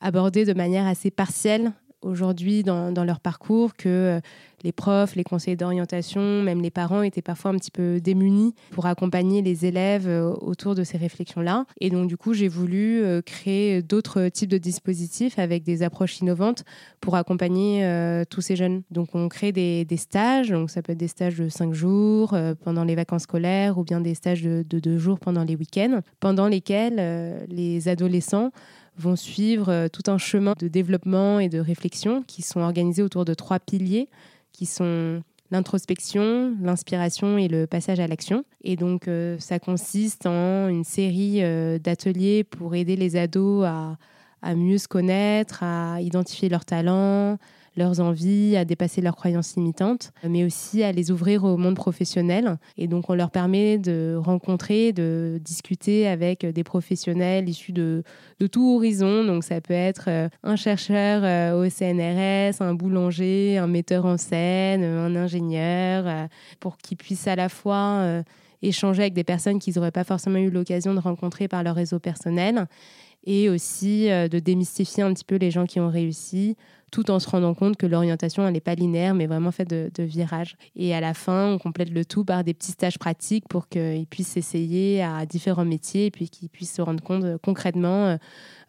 abordées 0.00 0.44
de 0.44 0.52
manière 0.52 0.86
assez 0.86 1.10
partielle 1.10 1.72
aujourd'hui 2.02 2.62
dans, 2.62 2.92
dans, 2.92 3.04
leur 3.04 3.20
parcours 3.20 3.74
que 3.74 3.88
euh, 3.88 4.20
les 4.64 4.72
profs, 4.72 5.16
les 5.16 5.24
conseillers 5.24 5.56
d'orientation, 5.56 6.42
même 6.42 6.60
les 6.60 6.70
parents 6.70 7.02
étaient 7.02 7.22
parfois 7.22 7.50
un 7.50 7.56
petit 7.56 7.70
peu 7.70 8.00
démunis 8.00 8.54
pour 8.70 8.86
accompagner 8.86 9.42
les 9.42 9.66
élèves 9.66 10.06
euh, 10.06 10.32
autour 10.40 10.74
de 10.74 10.84
ces 10.84 10.98
réflexions-là. 10.98 11.64
Et 11.80 11.90
donc 11.90 12.08
du 12.08 12.16
coup, 12.16 12.32
j'ai 12.32 12.48
voulu 12.48 13.02
euh, 13.02 13.22
créer 13.22 13.82
d'autres 13.82 14.28
types 14.28 14.50
de 14.50 14.58
dispositifs 14.58 15.38
avec 15.38 15.64
des 15.64 15.82
approches 15.82 16.20
innovantes 16.20 16.64
pour 17.00 17.16
accompagner 17.16 17.82
tous 18.30 18.40
ces 18.40 18.54
jeunes. 18.54 18.82
Donc 18.90 19.14
on 19.14 19.28
crée 19.28 19.50
des, 19.50 19.84
des, 19.84 19.96
stages, 19.96 20.50
donc 20.50 20.70
ça 20.70 20.82
peut 20.82 20.92
être 20.92 20.98
des 20.98 21.08
stages 21.08 21.36
de 21.36 21.48
cinq 21.48 21.72
jours 21.72 22.36
pendant 22.62 22.84
les 22.84 22.94
vacances 22.94 23.22
scolaires 23.22 23.78
ou 23.78 23.82
bien 23.82 24.00
des 24.00 24.14
stages 24.14 24.42
de, 24.42 24.64
de 24.68 24.78
deux 24.78 24.98
jours 24.98 25.18
pendant 25.18 25.42
les 25.42 25.56
week-ends, 25.56 26.00
pendant 26.20 26.46
lesquels 26.46 27.44
les 27.48 27.88
adolescents 27.88 28.52
vont 28.98 29.16
suivre 29.16 29.68
euh, 29.70 29.88
tout 29.88 30.10
un 30.10 30.18
chemin 30.18 30.54
de 30.58 30.68
développement 30.68 31.40
et 31.40 31.48
de 31.48 31.58
réflexion 31.58 32.22
qui 32.22 32.42
sont 32.42 32.60
organisés 32.60 33.02
autour 33.02 33.24
de 33.24 33.34
trois 33.34 33.58
piliers 33.58 34.08
qui 34.52 34.66
sont 34.66 35.22
l'introspection, 35.50 36.54
l'inspiration 36.62 37.36
et 37.36 37.46
le 37.46 37.66
passage 37.66 38.00
à 38.00 38.06
l'action. 38.06 38.44
Et 38.64 38.76
donc, 38.76 39.06
euh, 39.06 39.36
ça 39.38 39.58
consiste 39.58 40.26
en 40.26 40.68
une 40.68 40.84
série 40.84 41.42
euh, 41.42 41.78
d'ateliers 41.78 42.42
pour 42.42 42.74
aider 42.74 42.96
les 42.96 43.16
ados 43.16 43.64
à, 43.66 43.98
à, 44.40 44.54
mieux 44.54 44.78
se 44.78 44.88
connaître, 44.88 45.62
à 45.62 46.00
identifier 46.00 46.48
leurs 46.48 46.64
talents, 46.64 47.38
leurs 47.76 48.00
envies, 48.00 48.56
à 48.56 48.64
dépasser 48.64 49.00
leurs 49.00 49.16
croyances 49.16 49.56
limitantes, 49.56 50.12
mais 50.28 50.44
aussi 50.44 50.82
à 50.82 50.92
les 50.92 51.10
ouvrir 51.10 51.44
au 51.44 51.56
monde 51.56 51.76
professionnel. 51.76 52.58
Et 52.76 52.86
donc, 52.86 53.08
on 53.08 53.14
leur 53.14 53.30
permet 53.30 53.78
de 53.78 54.14
rencontrer, 54.18 54.92
de 54.92 55.40
discuter 55.42 56.06
avec 56.06 56.44
des 56.44 56.64
professionnels 56.64 57.48
issus 57.48 57.72
de, 57.72 58.02
de 58.40 58.46
tout 58.46 58.76
horizon. 58.76 59.24
Donc, 59.24 59.44
ça 59.44 59.60
peut 59.60 59.74
être 59.74 60.04
euh, 60.08 60.28
un 60.42 60.56
chercheur 60.56 61.22
euh, 61.24 61.64
au 61.64 61.70
CNRS, 61.70 62.60
un 62.60 62.74
boulanger, 62.74 63.58
un 63.58 63.66
metteur 63.66 64.04
en 64.04 64.18
scène, 64.18 64.84
un 64.84 65.16
ingénieur, 65.16 66.04
euh, 66.06 66.26
pour 66.60 66.76
qu'ils 66.76 66.98
puissent 66.98 67.28
à 67.28 67.36
la 67.36 67.48
fois 67.48 68.22
échanger 68.62 69.02
avec 69.02 69.14
des 69.14 69.24
personnes 69.24 69.58
qu'ils 69.58 69.74
n'auraient 69.74 69.90
pas 69.90 70.04
forcément 70.04 70.38
eu 70.38 70.50
l'occasion 70.50 70.94
de 70.94 71.00
rencontrer 71.00 71.48
par 71.48 71.62
leur 71.62 71.74
réseau 71.74 71.98
personnel 71.98 72.66
et 73.24 73.48
aussi 73.48 74.08
de 74.08 74.38
démystifier 74.38 75.02
un 75.02 75.12
petit 75.12 75.24
peu 75.24 75.36
les 75.36 75.50
gens 75.50 75.66
qui 75.66 75.80
ont 75.80 75.88
réussi 75.88 76.56
tout 76.92 77.10
en 77.10 77.18
se 77.18 77.28
rendant 77.28 77.54
compte 77.54 77.76
que 77.76 77.86
l'orientation, 77.86 78.48
n'est 78.48 78.60
pas 78.60 78.74
linéaire, 78.74 79.14
mais 79.14 79.26
vraiment 79.26 79.50
faite 79.50 79.70
de, 79.70 80.02
virages. 80.02 80.56
Et 80.76 80.94
à 80.94 81.00
la 81.00 81.14
fin, 81.14 81.54
on 81.54 81.58
complète 81.58 81.90
le 81.90 82.04
tout 82.04 82.24
par 82.24 82.44
des 82.44 82.52
petits 82.52 82.72
stages 82.72 82.98
pratiques 82.98 83.48
pour 83.48 83.66
qu'ils 83.68 84.06
puissent 84.06 84.36
essayer 84.36 85.02
à 85.02 85.24
différents 85.24 85.64
métiers 85.64 86.06
et 86.06 86.10
puis 86.10 86.28
qu'ils 86.28 86.50
puissent 86.50 86.74
se 86.74 86.82
rendre 86.82 87.02
compte 87.02 87.24
euh, 87.24 87.38
concrètement 87.42 88.06
euh, 88.06 88.16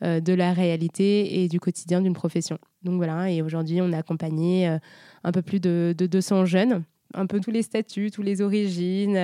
euh, 0.04 0.20
de 0.22 0.34
la 0.34 0.54
réalité 0.54 1.44
et 1.44 1.50
du 1.50 1.60
quotidien 1.60 2.00
d'une 2.00 2.14
profession. 2.14 2.58
Donc 2.84 2.96
voilà, 2.96 3.30
et 3.30 3.42
aujourd'hui, 3.42 3.82
on 3.82 3.92
a 3.92 3.98
accompagné 3.98 4.78
un 5.24 5.32
peu 5.32 5.42
plus 5.42 5.60
de, 5.60 5.94
de 5.98 6.08
200 6.08 6.46
jeunes 6.46 6.84
un 7.16 7.28
peu 7.28 7.40
tous 7.40 7.52
les 7.52 7.62
statuts, 7.62 8.10
toutes 8.10 8.26
les 8.26 8.42
origines, 8.42 9.20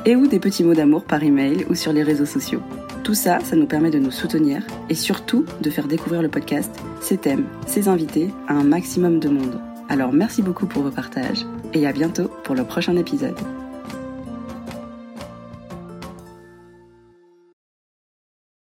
et 0.06 0.16
ou 0.16 0.28
des 0.28 0.40
petits 0.40 0.64
mots 0.64 0.74
d'amour 0.74 1.04
par 1.04 1.24
email 1.24 1.66
ou 1.70 1.76
sur 1.76 1.94
les 1.94 2.04
réseaux 2.04 2.26
sociaux. 2.26 2.62
Tout 3.04 3.14
ça, 3.14 3.40
ça 3.42 3.56
nous 3.56 3.68
permet 3.68 3.92
de 3.92 4.00
nous 4.00 4.12
soutenir 4.12 4.64
et 4.90 4.96
surtout 4.96 5.46
de 5.62 5.70
faire 5.70 5.88
découvrir 5.88 6.22
le 6.22 6.30
podcast, 6.30 6.72
ses 7.02 7.18
thèmes, 7.18 7.46
ses 7.68 7.88
invités 7.88 8.32
à 8.48 8.54
un 8.54 8.64
maximum 8.64 9.20
de 9.20 9.30
monde. 9.30 9.60
Alors 9.90 10.12
merci 10.12 10.42
beaucoup 10.42 10.66
pour 10.66 10.82
vos 10.82 10.92
partages 10.92 11.46
et 11.74 11.86
à 11.86 11.94
bientôt 11.94 12.30
pour 12.44 12.56
le 12.56 12.64
prochain 12.64 12.96
épisode. 12.96 13.38